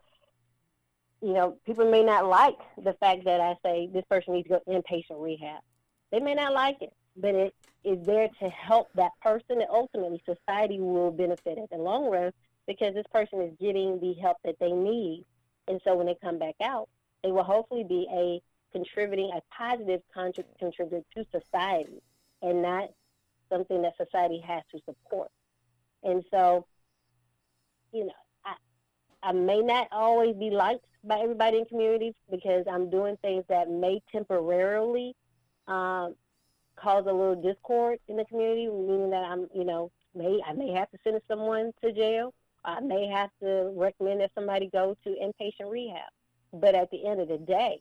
you 1.23 1.33
know 1.33 1.57
people 1.65 1.91
may 1.91 2.05
not 2.05 2.27
like 2.27 2.59
the 2.77 2.93
fact 2.93 3.25
that 3.25 3.41
I 3.41 3.57
say 3.65 3.89
this 3.91 4.05
person 4.11 4.35
needs 4.35 4.49
to 4.49 4.61
go 4.67 4.73
to 4.73 4.81
inpatient 4.81 5.21
rehab. 5.23 5.63
They 6.11 6.21
may 6.21 6.35
not 6.35 6.53
like 6.53 6.83
it, 6.83 6.93
but 7.17 7.35
it 7.35 7.55
is 7.85 8.05
there 8.05 8.29
to 8.41 8.49
help 8.51 8.93
that 8.97 9.13
person, 9.23 9.63
and 9.63 9.67
ultimately 9.71 10.23
society 10.27 10.79
will 10.79 11.11
benefit 11.11 11.57
in 11.57 11.67
the 11.71 11.79
long 11.79 12.11
run 12.11 12.33
because 12.67 12.93
this 12.93 13.07
person 13.11 13.41
is 13.41 13.53
getting 13.59 13.99
the 13.99 14.13
help 14.21 14.37
that 14.45 14.57
they 14.61 14.73
need, 14.73 15.25
and 15.69 15.81
so 15.85 15.97
when 15.97 16.07
they 16.07 16.17
come 16.23 16.39
back 16.39 16.57
out, 16.63 16.91
they 17.25 17.33
will 17.33 17.45
hopefully 17.45 17.85
be 17.85 18.07
a 18.13 18.43
contributing, 18.73 19.31
a 19.35 19.41
positive 19.57 20.03
contributor 20.59 21.03
to 21.17 21.25
society, 21.33 22.03
and 22.43 22.61
not 22.61 22.91
something 23.51 23.81
that 23.81 23.97
society 23.97 24.43
has 24.47 24.63
to 24.71 24.79
support. 24.85 25.31
And 26.03 26.25
so, 26.31 26.67
you 27.93 28.07
know, 28.07 28.13
I, 28.45 28.55
I 29.23 29.33
may 29.33 29.61
not 29.61 29.89
always 29.93 30.35
be 30.37 30.51
liked 30.51 30.85
by 31.05 31.19
everybody 31.19 31.59
in 31.59 31.65
communities 31.67 32.15
because 32.31 32.65
I'm 32.71 32.91
doing 32.91 33.17
things 33.23 33.45
that 33.49 33.71
may 33.71 34.01
temporarily 34.11 35.15
um, 35.67 36.15
cause 36.77 37.05
a 37.07 37.13
little 37.13 37.41
discord 37.41 37.99
in 38.09 38.17
the 38.17 38.25
community, 38.25 38.67
meaning 38.67 39.11
that 39.11 39.25
I'm, 39.25 39.49
you 39.55 39.65
know, 39.65 39.91
may 40.15 40.41
I 40.47 40.53
may 40.53 40.73
have 40.73 40.91
to 40.91 40.99
send 41.05 41.21
someone 41.29 41.73
to 41.83 41.93
jail. 41.93 42.35
I 42.65 42.81
may 42.81 43.09
have 43.09 43.31
to 43.43 43.73
recommend 43.75 44.21
that 44.21 44.31
somebody 44.35 44.69
go 44.73 44.97
to 45.05 45.11
inpatient 45.11 45.71
rehab. 45.71 46.11
But 46.53 46.75
at 46.75 46.91
the 46.91 47.07
end 47.07 47.21
of 47.21 47.29
the 47.29 47.39
day, 47.39 47.81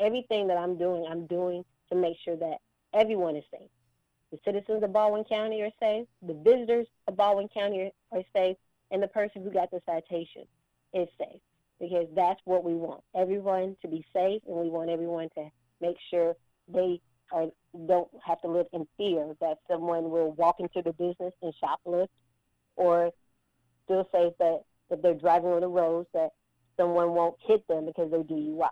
everything 0.00 0.48
that 0.48 0.58
I'm 0.58 0.76
doing, 0.76 1.06
I'm 1.08 1.26
doing 1.26 1.64
to 1.90 1.96
make 1.96 2.16
sure 2.24 2.36
that 2.36 2.58
everyone 2.92 3.36
is 3.36 3.44
safe. 3.50 3.70
The 4.32 4.38
citizens 4.46 4.82
of 4.82 4.94
Baldwin 4.94 5.24
County 5.24 5.60
are 5.60 5.70
safe, 5.78 6.06
the 6.26 6.32
visitors 6.32 6.86
of 7.06 7.16
Baldwin 7.16 7.48
County 7.52 7.92
are 8.10 8.22
safe, 8.34 8.56
and 8.90 9.02
the 9.02 9.08
person 9.08 9.42
who 9.42 9.50
got 9.50 9.70
the 9.70 9.82
citation 9.84 10.44
is 10.94 11.06
safe. 11.18 11.40
Because 11.78 12.06
that's 12.16 12.40
what 12.46 12.64
we 12.64 12.72
want. 12.72 13.02
Everyone 13.14 13.76
to 13.82 13.88
be 13.88 14.04
safe, 14.14 14.40
and 14.46 14.56
we 14.56 14.70
want 14.70 14.88
everyone 14.88 15.28
to 15.34 15.50
make 15.82 15.96
sure 16.10 16.34
they 16.66 16.98
are, 17.30 17.48
don't 17.86 18.08
have 18.24 18.40
to 18.40 18.48
live 18.48 18.66
in 18.72 18.86
fear 18.96 19.34
that 19.40 19.58
someone 19.70 20.10
will 20.10 20.32
walk 20.32 20.60
into 20.60 20.80
the 20.82 20.92
business 20.94 21.34
and 21.42 21.52
shoplift, 21.62 22.08
or 22.76 23.10
feel 23.86 24.08
safe 24.12 24.32
that 24.38 24.60
if 24.88 25.02
they're 25.02 25.14
driving 25.14 25.50
on 25.50 25.60
the 25.60 25.68
roads 25.68 26.08
that 26.14 26.30
someone 26.78 27.12
won't 27.12 27.36
hit 27.40 27.66
them 27.68 27.84
because 27.84 28.10
they 28.10 28.18
DUI. 28.18 28.68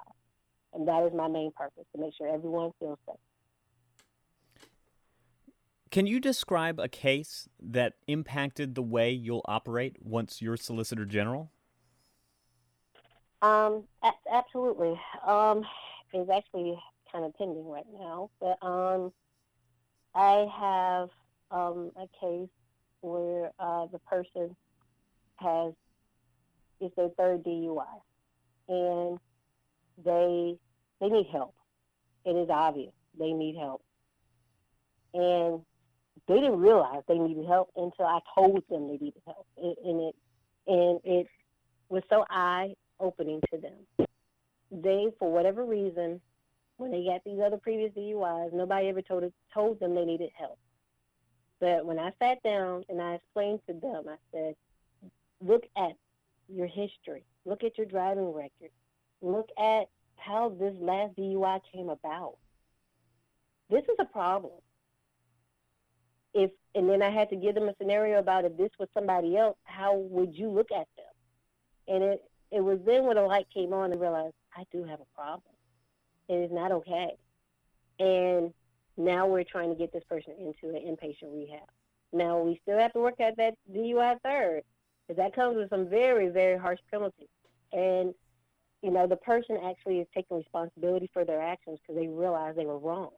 And 0.72 0.88
that 0.88 1.02
is 1.02 1.12
my 1.12 1.28
main 1.28 1.52
purpose 1.52 1.84
to 1.94 2.00
make 2.00 2.14
sure 2.16 2.32
everyone 2.32 2.70
feels 2.78 2.98
safe. 3.06 3.16
Can 5.90 6.06
you 6.06 6.20
describe 6.20 6.78
a 6.78 6.88
case 6.88 7.48
that 7.60 7.94
impacted 8.06 8.76
the 8.76 8.82
way 8.82 9.10
you'll 9.10 9.44
operate 9.46 9.96
once 10.00 10.40
you're 10.40 10.56
Solicitor 10.56 11.04
General? 11.04 11.50
Um, 13.42 13.84
absolutely. 14.32 15.00
Um, 15.26 15.64
it's 16.12 16.30
actually 16.30 16.78
kind 17.10 17.24
of 17.24 17.36
pending 17.36 17.68
right 17.68 17.86
now, 17.92 18.30
but 18.40 18.56
um, 18.64 19.12
I 20.14 20.46
have 20.60 21.08
um, 21.50 21.90
a 21.96 22.06
case 22.20 22.48
where 23.00 23.50
uh, 23.58 23.86
the 23.86 23.98
person 24.00 24.54
has 25.36 25.72
it's 26.80 26.94
their 26.96 27.08
third 27.10 27.42
DUI, 27.44 27.84
and 28.68 29.18
they 30.04 30.56
they 31.00 31.08
need 31.08 31.26
help. 31.32 31.54
It 32.24 32.36
is 32.36 32.48
obvious 32.48 32.92
they 33.18 33.32
need 33.32 33.56
help, 33.56 33.82
and 35.12 35.62
they 36.28 36.34
didn't 36.34 36.60
realize 36.60 37.02
they 37.08 37.18
needed 37.18 37.46
help 37.46 37.70
until 37.76 38.06
I 38.06 38.20
told 38.34 38.62
them 38.68 38.88
they 38.88 38.98
needed 38.98 39.22
help, 39.26 39.46
and, 39.56 40.00
it 40.00 40.14
and 40.66 41.00
it 41.04 41.26
was 41.88 42.02
so 42.08 42.24
eye 42.30 42.74
opening 42.98 43.40
to 43.52 43.58
them. 43.58 44.06
They, 44.70 45.08
for 45.18 45.32
whatever 45.32 45.64
reason, 45.64 46.20
when 46.76 46.90
they 46.90 47.04
got 47.04 47.22
these 47.24 47.40
other 47.44 47.56
previous 47.56 47.92
DUIs, 47.92 48.52
nobody 48.52 48.88
ever 48.88 49.02
told 49.02 49.24
it, 49.24 49.34
told 49.52 49.80
them 49.80 49.94
they 49.94 50.04
needed 50.04 50.30
help. 50.38 50.58
But 51.60 51.84
when 51.84 51.98
I 51.98 52.12
sat 52.18 52.42
down 52.42 52.84
and 52.88 53.02
I 53.02 53.14
explained 53.14 53.60
to 53.66 53.74
them, 53.74 54.04
I 54.08 54.16
said, 54.32 54.54
look 55.44 55.64
at 55.76 55.92
your 56.48 56.66
history, 56.66 57.24
look 57.44 57.64
at 57.64 57.76
your 57.76 57.86
driving 57.86 58.32
record, 58.32 58.70
look 59.20 59.48
at 59.58 59.88
how 60.16 60.54
this 60.58 60.74
last 60.80 61.16
DUI 61.16 61.60
came 61.72 61.88
about. 61.88 62.36
This 63.68 63.82
is 63.84 63.96
a 63.98 64.04
problem. 64.04 64.52
If 66.34 66.50
and 66.74 66.88
then 66.88 67.02
I 67.02 67.10
had 67.10 67.28
to 67.30 67.36
give 67.36 67.54
them 67.54 67.68
a 67.68 67.74
scenario 67.78 68.18
about 68.18 68.44
if 68.44 68.56
this 68.56 68.70
was 68.78 68.88
somebody 68.94 69.36
else, 69.36 69.56
how 69.64 69.96
would 69.96 70.34
you 70.34 70.48
look 70.48 70.70
at 70.70 70.86
them? 70.96 71.14
And 71.88 72.04
it 72.04 72.24
it 72.50 72.60
was 72.60 72.78
then 72.84 73.04
when 73.04 73.16
the 73.16 73.22
light 73.22 73.46
came 73.52 73.72
on 73.72 73.92
and 73.92 74.00
realized 74.00 74.34
I 74.56 74.64
do 74.72 74.84
have 74.84 75.00
a 75.00 75.14
problem. 75.14 75.54
It 76.28 76.34
is 76.34 76.50
not 76.52 76.72
okay. 76.72 77.16
And 77.98 78.52
now 78.96 79.26
we're 79.26 79.44
trying 79.44 79.70
to 79.70 79.76
get 79.76 79.92
this 79.92 80.04
person 80.08 80.34
into 80.38 80.74
an 80.74 80.82
inpatient 80.82 81.32
rehab. 81.34 81.68
Now 82.12 82.40
we 82.40 82.60
still 82.62 82.78
have 82.78 82.92
to 82.92 83.00
work 83.00 83.20
at 83.20 83.36
that 83.36 83.54
DUI 83.72 84.16
third, 84.22 84.62
because 85.06 85.22
that 85.22 85.34
comes 85.34 85.56
with 85.56 85.70
some 85.70 85.88
very, 85.88 86.28
very 86.28 86.58
harsh 86.58 86.80
penalties. 86.90 87.28
And 87.72 88.14
you 88.82 88.90
know, 88.90 89.06
the 89.06 89.16
person 89.16 89.58
actually 89.64 89.98
is 89.98 90.06
taking 90.14 90.38
responsibility 90.38 91.10
for 91.12 91.24
their 91.24 91.42
actions 91.42 91.78
because 91.82 92.00
they 92.00 92.08
realize 92.08 92.56
they 92.56 92.66
were 92.66 92.78
wrong. 92.78 93.10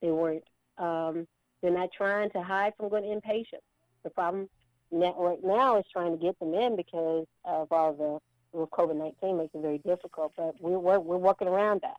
They 0.00 0.10
weren't. 0.10 0.44
Um, 0.78 1.26
they're 1.62 1.72
not 1.72 1.90
trying 1.92 2.30
to 2.30 2.42
hide 2.42 2.72
from 2.76 2.88
going 2.88 3.04
inpatient. 3.04 3.62
The 4.04 4.10
problem 4.10 4.48
right 4.90 5.38
now 5.42 5.78
is 5.78 5.84
trying 5.92 6.12
to 6.12 6.22
get 6.22 6.38
them 6.38 6.54
in 6.54 6.76
because 6.76 7.26
of 7.44 7.70
all 7.72 7.92
the 7.92 8.58
with 8.58 8.70
COVID 8.70 8.96
nineteen 8.96 9.36
makes 9.36 9.54
it 9.54 9.60
very 9.60 9.78
difficult. 9.78 10.32
But 10.36 10.54
we're 10.60 10.98
we're 10.98 11.16
working 11.16 11.48
around 11.48 11.82
that. 11.82 11.98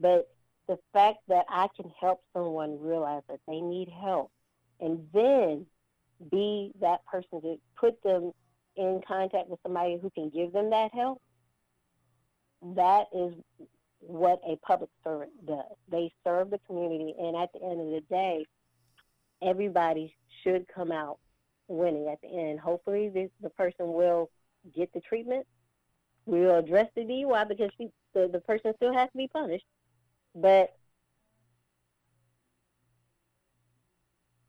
But 0.00 0.28
the 0.68 0.78
fact 0.92 1.18
that 1.28 1.44
I 1.48 1.68
can 1.76 1.90
help 2.00 2.22
someone 2.32 2.80
realize 2.80 3.22
that 3.28 3.40
they 3.46 3.60
need 3.60 3.88
help, 3.88 4.30
and 4.80 5.06
then 5.12 5.66
be 6.30 6.72
that 6.80 7.04
person 7.06 7.40
to 7.42 7.56
put 7.76 8.02
them 8.02 8.32
in 8.76 9.00
contact 9.06 9.48
with 9.48 9.60
somebody 9.62 9.98
who 10.00 10.10
can 10.10 10.30
give 10.30 10.52
them 10.52 10.70
that 10.70 10.92
help. 10.94 11.20
That 12.74 13.06
is 13.14 13.34
what 14.00 14.40
a 14.46 14.56
public 14.66 14.90
servant 15.02 15.30
does. 15.46 15.76
They 15.90 16.12
serve 16.24 16.50
the 16.50 16.60
community, 16.66 17.14
and 17.18 17.36
at 17.36 17.50
the 17.52 17.62
end 17.62 17.80
of 17.80 17.86
the 17.86 18.02
day, 18.08 18.46
everybody 19.42 20.14
should 20.42 20.66
come 20.72 20.92
out 20.92 21.18
winning 21.68 22.08
at 22.08 22.20
the 22.22 22.28
end. 22.28 22.60
Hopefully, 22.60 23.30
the 23.42 23.50
person 23.50 23.92
will 23.92 24.30
get 24.74 24.92
the 24.92 25.00
treatment. 25.00 25.46
We 26.26 26.40
will 26.40 26.58
address 26.58 26.88
the 26.94 27.02
DUI 27.02 27.48
because 27.48 27.70
she, 27.78 27.88
the, 28.14 28.28
the 28.32 28.40
person 28.40 28.72
still 28.76 28.92
has 28.92 29.10
to 29.10 29.16
be 29.16 29.28
punished. 29.28 29.64
But 30.34 30.76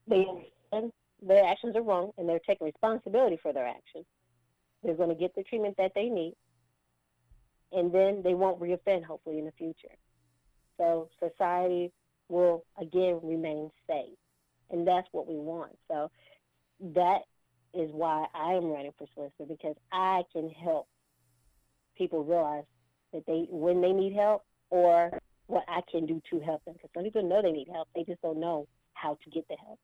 they 0.08 0.26
understand 0.72 0.94
their 1.22 1.46
actions 1.46 1.76
are 1.76 1.82
wrong 1.82 2.12
and 2.18 2.28
they're 2.28 2.40
taking 2.40 2.66
responsibility 2.66 3.38
for 3.42 3.54
their 3.54 3.68
actions. 3.68 4.06
They're 4.84 4.96
going 4.96 5.10
to 5.10 5.16
get 5.16 5.36
the 5.36 5.44
treatment 5.44 5.76
that 5.78 5.92
they 5.94 6.06
need 6.06 6.34
and 7.72 7.94
then 7.94 8.22
they 8.24 8.34
won't 8.34 8.60
reoffend 8.60 9.04
hopefully 9.04 9.40
in 9.40 9.46
the 9.46 9.52
future. 9.52 9.96
So 10.78 11.10
society 11.20 11.92
will 12.30 12.64
again 12.80 13.20
remain 13.24 13.70
safe, 13.88 14.18
and 14.72 14.88
that's 14.88 15.08
what 15.12 15.28
we 15.28 15.36
want. 15.36 15.78
So 15.90 16.10
that 16.94 17.20
is 17.74 17.90
why 17.92 18.26
I 18.34 18.54
am 18.54 18.66
running 18.66 18.94
for 18.98 19.08
solicitor 19.14 19.46
because 19.48 19.76
I 19.92 20.24
can 20.34 20.50
help 20.50 20.88
people 21.98 22.24
realize 22.24 22.64
that 23.14 23.26
they 23.28 23.46
when 23.50 23.82
they 23.82 23.92
need 23.92 24.14
help 24.14 24.44
or 24.70 25.12
what 25.48 25.64
I 25.68 25.82
can 25.92 26.06
do 26.06 26.22
to 26.30 26.40
help 26.40 26.64
them. 26.66 26.76
Because 26.76 26.92
some 26.94 27.04
people 27.04 27.28
know 27.28 27.42
they 27.42 27.52
need 27.52 27.68
help, 27.72 27.88
they 27.96 28.04
just 28.04 28.22
don't 28.22 28.40
know 28.40 28.68
how 28.94 29.18
to 29.24 29.30
get 29.30 29.48
the 29.48 29.56
help. 29.56 29.80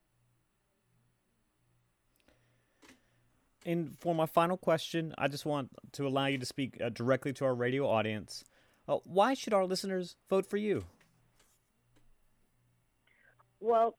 And 3.66 3.98
for 4.00 4.14
my 4.14 4.28
final 4.28 4.58
question, 4.58 5.14
I 5.18 5.28
just 5.28 5.46
want 5.46 5.70
to 5.94 6.08
allow 6.08 6.28
you 6.28 6.38
to 6.38 6.46
speak 6.46 6.80
uh, 6.80 6.90
directly 6.90 7.34
to 7.34 7.46
our 7.46 7.56
radio 7.56 7.88
audience. 7.88 8.44
Uh, 8.88 8.98
why 9.04 9.34
should 9.34 9.54
our 9.54 9.66
listeners 9.66 10.16
vote 10.30 10.46
for 10.46 10.58
you? 10.58 10.86
Well, 13.60 13.98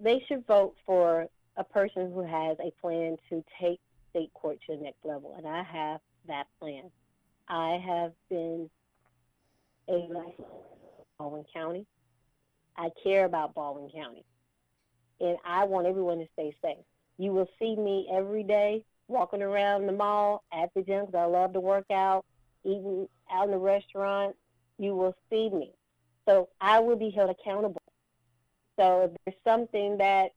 they 0.00 0.24
should 0.26 0.46
vote 0.46 0.74
for 0.86 1.28
a 1.58 1.64
person 1.64 2.10
who 2.12 2.22
has 2.22 2.56
a 2.60 2.72
plan 2.80 3.18
to 3.28 3.44
take 3.60 3.78
state 4.10 4.32
court 4.32 4.58
to 4.66 4.76
the 4.76 4.82
next 4.82 5.04
level, 5.04 5.34
and 5.36 5.46
I 5.46 5.62
have 5.62 6.00
that 6.26 6.46
plan. 6.58 6.90
I 7.48 7.78
have 7.84 8.12
been 8.30 8.70
a 9.88 10.08
Baldwin 11.18 11.44
County. 11.52 11.86
I 12.78 12.88
care 13.02 13.26
about 13.26 13.54
Baldwin 13.54 13.90
County, 13.94 14.24
and 15.20 15.36
I 15.44 15.64
want 15.64 15.86
everyone 15.86 16.18
to 16.18 16.26
stay 16.32 16.56
safe. 16.62 16.84
You 17.18 17.32
will 17.32 17.48
see 17.58 17.76
me 17.76 18.08
every 18.10 18.42
day 18.42 18.84
walking 19.08 19.42
around 19.42 19.86
the 19.86 19.92
mall 19.92 20.42
at 20.52 20.70
the 20.74 20.82
gym 20.82 21.06
because 21.06 21.18
I 21.18 21.24
love 21.24 21.52
to 21.52 21.60
work 21.60 21.86
out, 21.90 22.24
eating 22.64 23.08
out 23.30 23.46
in 23.46 23.50
the 23.50 23.58
restaurant, 23.58 24.36
you 24.78 24.94
will 24.94 25.14
see 25.30 25.50
me. 25.50 25.72
So 26.28 26.48
I 26.60 26.80
will 26.80 26.96
be 26.96 27.10
held 27.10 27.30
accountable. 27.30 27.82
So 28.78 29.02
if 29.02 29.10
there's 29.24 29.36
something 29.44 29.98
that 29.98 30.30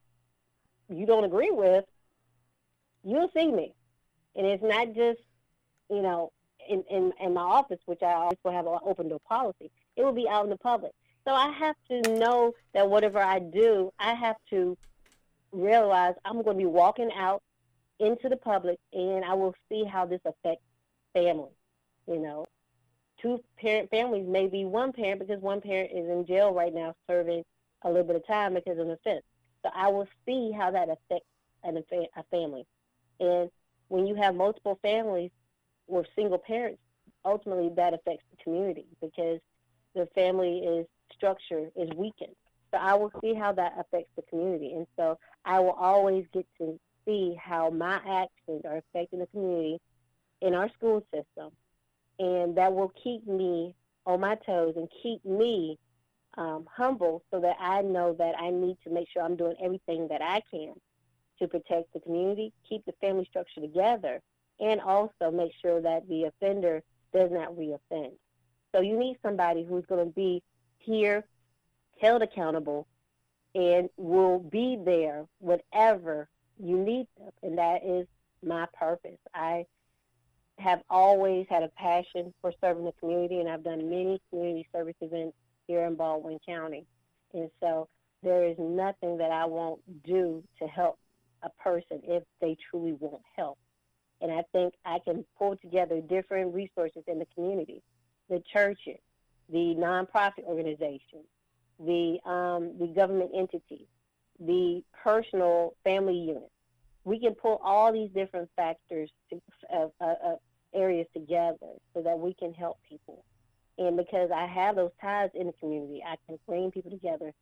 you 0.89 1.05
don't 1.05 1.23
agree 1.23 1.51
with, 1.51 1.85
you'll 3.03 3.31
see 3.35 3.51
me. 3.51 3.73
And 4.35 4.45
it's 4.45 4.63
not 4.63 4.93
just, 4.93 5.21
you 5.89 6.01
know, 6.01 6.31
in, 6.67 6.83
in, 6.89 7.13
in 7.21 7.33
my 7.33 7.41
office, 7.41 7.79
which 7.85 8.01
I 8.01 8.13
always 8.13 8.37
will 8.43 8.51
have 8.51 8.67
an 8.67 8.79
open 8.85 9.09
door 9.09 9.21
policy. 9.27 9.71
It 9.95 10.03
will 10.03 10.13
be 10.13 10.27
out 10.27 10.43
in 10.43 10.49
the 10.49 10.57
public. 10.57 10.91
So 11.25 11.33
I 11.33 11.51
have 11.51 11.75
to 11.89 12.01
know 12.13 12.53
that 12.73 12.89
whatever 12.89 13.19
I 13.19 13.39
do, 13.39 13.91
I 13.99 14.13
have 14.13 14.35
to 14.49 14.77
realize 15.51 16.15
I'm 16.25 16.43
going 16.43 16.57
to 16.57 16.63
be 16.63 16.65
walking 16.65 17.11
out 17.15 17.41
into 17.99 18.29
the 18.29 18.37
public, 18.37 18.77
and 18.93 19.23
I 19.23 19.33
will 19.33 19.55
see 19.69 19.83
how 19.83 20.05
this 20.05 20.21
affects 20.25 20.63
families. 21.13 21.55
You 22.07 22.19
know, 22.19 22.45
two 23.21 23.41
parent 23.59 23.89
families 23.89 24.25
may 24.27 24.47
be 24.47 24.65
one 24.65 24.91
parent 24.91 25.19
because 25.19 25.41
one 25.41 25.61
parent 25.61 25.91
is 25.91 26.07
in 26.09 26.25
jail 26.27 26.53
right 26.53 26.73
now 26.73 26.93
serving 27.09 27.43
a 27.83 27.89
little 27.89 28.03
bit 28.03 28.15
of 28.15 28.27
time 28.27 28.53
because 28.53 28.77
of 28.77 28.87
an 28.87 28.91
offense. 28.91 29.23
So 29.63 29.71
I 29.73 29.87
will 29.87 30.07
see 30.25 30.51
how 30.51 30.71
that 30.71 30.89
affects 30.89 31.27
an, 31.63 31.83
a 32.15 32.23
family. 32.29 32.65
And 33.19 33.49
when 33.87 34.05
you 34.05 34.15
have 34.15 34.35
multiple 34.35 34.77
families 34.81 35.31
with 35.87 36.05
single 36.15 36.37
parents, 36.37 36.81
ultimately 37.23 37.71
that 37.75 37.93
affects 37.93 38.25
the 38.31 38.43
community 38.43 38.85
because 39.01 39.39
the 39.95 40.07
family 40.13 40.59
is 40.59 40.85
structure 41.13 41.69
is 41.75 41.89
weakened. 41.95 42.35
So 42.71 42.77
I 42.77 42.93
will 42.95 43.11
see 43.21 43.33
how 43.33 43.53
that 43.53 43.73
affects 43.79 44.11
the 44.15 44.23
community. 44.23 44.73
And 44.73 44.85
so 44.97 45.17
I 45.45 45.59
will 45.59 45.71
always 45.71 46.25
get 46.33 46.45
to 46.59 46.79
see 47.05 47.35
how 47.41 47.69
my 47.69 47.95
actions 47.95 48.63
are 48.65 48.77
affecting 48.77 49.19
the 49.19 49.27
community 49.27 49.79
in 50.41 50.53
our 50.53 50.69
school 50.69 51.05
system. 51.13 51.51
And 52.19 52.57
that 52.57 52.73
will 52.73 52.93
keep 53.03 53.27
me 53.27 53.75
on 54.05 54.21
my 54.21 54.35
toes 54.35 54.73
and 54.77 54.87
keep 55.03 55.23
me 55.25 55.77
um, 56.37 56.67
humble 56.71 57.23
so 57.31 57.39
that 57.41 57.57
I 57.59 57.81
know 57.81 58.13
that 58.13 58.35
I 58.39 58.49
need 58.49 58.77
to 58.83 58.89
make 58.89 59.07
sure 59.09 59.23
I'm 59.23 59.35
doing 59.35 59.55
everything 59.61 60.07
that 60.09 60.21
I 60.21 60.41
can 60.51 60.73
to 61.39 61.47
protect 61.47 61.93
the 61.93 61.99
community, 61.99 62.53
keep 62.67 62.85
the 62.85 62.93
family 63.01 63.25
structure 63.29 63.61
together, 63.61 64.21
and 64.59 64.79
also 64.81 65.31
make 65.31 65.51
sure 65.61 65.81
that 65.81 66.07
the 66.07 66.25
offender 66.25 66.81
does 67.13 67.31
not 67.31 67.55
reoffend. 67.55 68.11
So 68.73 68.81
you 68.81 68.97
need 68.97 69.17
somebody 69.23 69.65
who's 69.65 69.85
going 69.85 70.05
to 70.05 70.13
be 70.13 70.43
here, 70.79 71.25
held 71.99 72.21
accountable, 72.21 72.87
and 73.53 73.89
will 73.97 74.39
be 74.39 74.77
there 74.83 75.25
whatever 75.39 76.27
you 76.57 76.77
need 76.77 77.07
them, 77.17 77.31
and 77.43 77.57
that 77.57 77.83
is 77.85 78.07
my 78.43 78.67
purpose. 78.77 79.19
I 79.33 79.65
have 80.57 80.81
always 80.89 81.45
had 81.49 81.63
a 81.63 81.69
passion 81.69 82.33
for 82.41 82.53
serving 82.61 82.85
the 82.85 82.93
community, 82.93 83.39
and 83.39 83.49
I've 83.49 83.63
done 83.63 83.89
many 83.89 84.21
community 84.29 84.67
service 84.71 84.95
events 85.01 85.35
here 85.67 85.85
in 85.85 85.95
Baldwin 85.95 86.39
County. 86.45 86.85
And 87.33 87.49
so 87.59 87.89
there 88.23 88.45
is 88.45 88.55
nothing 88.57 89.17
that 89.17 89.31
I 89.31 89.45
won't 89.45 89.81
do 90.03 90.43
to 90.59 90.67
help 90.67 90.97
a 91.43 91.49
person 91.61 92.01
if 92.03 92.23
they 92.39 92.57
truly 92.69 92.93
want 92.93 93.21
help. 93.35 93.57
And 94.21 94.31
I 94.31 94.43
think 94.53 94.73
I 94.85 94.99
can 94.99 95.25
pull 95.37 95.57
together 95.57 95.99
different 96.01 96.53
resources 96.53 97.03
in 97.07 97.19
the 97.19 97.27
community, 97.35 97.81
the 98.29 98.41
churches, 98.51 98.99
the 99.49 99.75
nonprofit 99.77 100.45
organizations, 100.45 101.27
the 101.79 102.17
um, 102.25 102.77
the 102.79 102.87
government 102.87 103.31
entities, 103.35 103.87
the 104.39 104.83
personal 105.03 105.75
family 105.83 106.15
unit. 106.17 106.51
We 107.03 107.19
can 107.19 107.35
pull 107.35 107.61
all 107.63 107.93
these 107.93 108.09
different 108.11 108.49
factors, 108.55 109.11
of, 109.71 109.91
of, 109.99 110.17
of 110.23 110.39
areas 110.73 111.07
together 111.13 111.57
so 111.93 112.01
that 112.01 112.17
we 112.17 112.33
can 112.33 112.53
help 112.53 112.77
people. 112.87 113.23
And 113.77 113.97
because 113.97 114.29
I 114.33 114.47
have 114.47 114.75
those 114.75 114.91
ties 115.01 115.29
in 115.33 115.47
the 115.47 115.53
community, 115.53 116.03
I 116.05 116.15
can 116.27 116.39
bring 116.47 116.71
people 116.71 116.91
together 116.91 117.33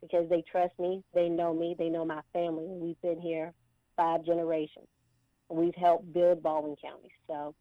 because 0.00 0.28
they 0.28 0.42
trust 0.50 0.78
me, 0.78 1.02
they 1.14 1.28
know 1.28 1.54
me, 1.54 1.76
they 1.78 1.88
know 1.88 2.04
my 2.04 2.20
family. 2.32 2.66
We've 2.66 3.00
been 3.02 3.20
here 3.20 3.52
five 3.96 4.24
generations. 4.24 4.88
We've 5.48 5.74
helped 5.74 6.12
build 6.12 6.42
Baldwin 6.42 6.76
County. 6.82 7.10
So 7.26 7.54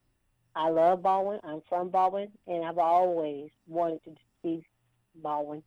I 0.56 0.70
love 0.70 1.04
Baldwin. 1.04 1.40
I'm 1.44 1.62
from 1.70 1.90
Baldwin, 1.90 2.30
and 2.48 2.66
I've 2.66 2.78
always 2.78 3.50
wanted 3.68 4.04
to 4.06 4.12
see 4.42 4.64
Baldwin 5.16 5.62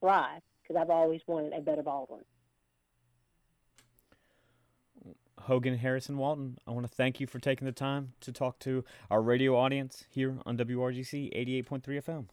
thrive 0.00 0.42
because 0.62 0.80
I've 0.80 0.90
always 0.90 1.20
wanted 1.26 1.52
a 1.52 1.60
better 1.60 1.82
Baldwin. 1.82 2.24
Hoganne 5.50 5.78
Harrison 5.78 6.16
Walton, 6.16 6.58
I 6.64 6.70
want 6.70 6.88
to 6.88 6.94
thank 6.94 7.18
you 7.18 7.26
for 7.26 7.40
taking 7.40 7.66
the 7.66 7.72
time 7.72 8.12
to 8.20 8.30
talk 8.30 8.60
to 8.60 8.84
our 9.10 9.20
radio 9.20 9.56
audience 9.56 10.04
here 10.08 10.36
on 10.46 10.56
WRGC 10.56 11.36
88.3 11.66 11.82
FM. 11.82 12.26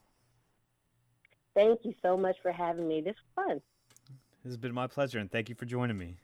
Thank 1.56 1.80
you 1.84 1.96
so 2.04 2.16
much 2.16 2.36
for 2.44 2.52
having 2.52 2.88
me. 2.88 3.02
This 3.02 3.16
was 3.16 3.48
fun. 3.48 3.62
This 4.44 4.52
has 4.52 4.58
been 4.58 4.72
my 4.72 4.86
pleasure, 4.86 5.18
and 5.18 5.32
thank 5.32 5.50
you 5.50 5.56
for 5.56 5.66
joining 5.66 5.98
me. 5.98 6.18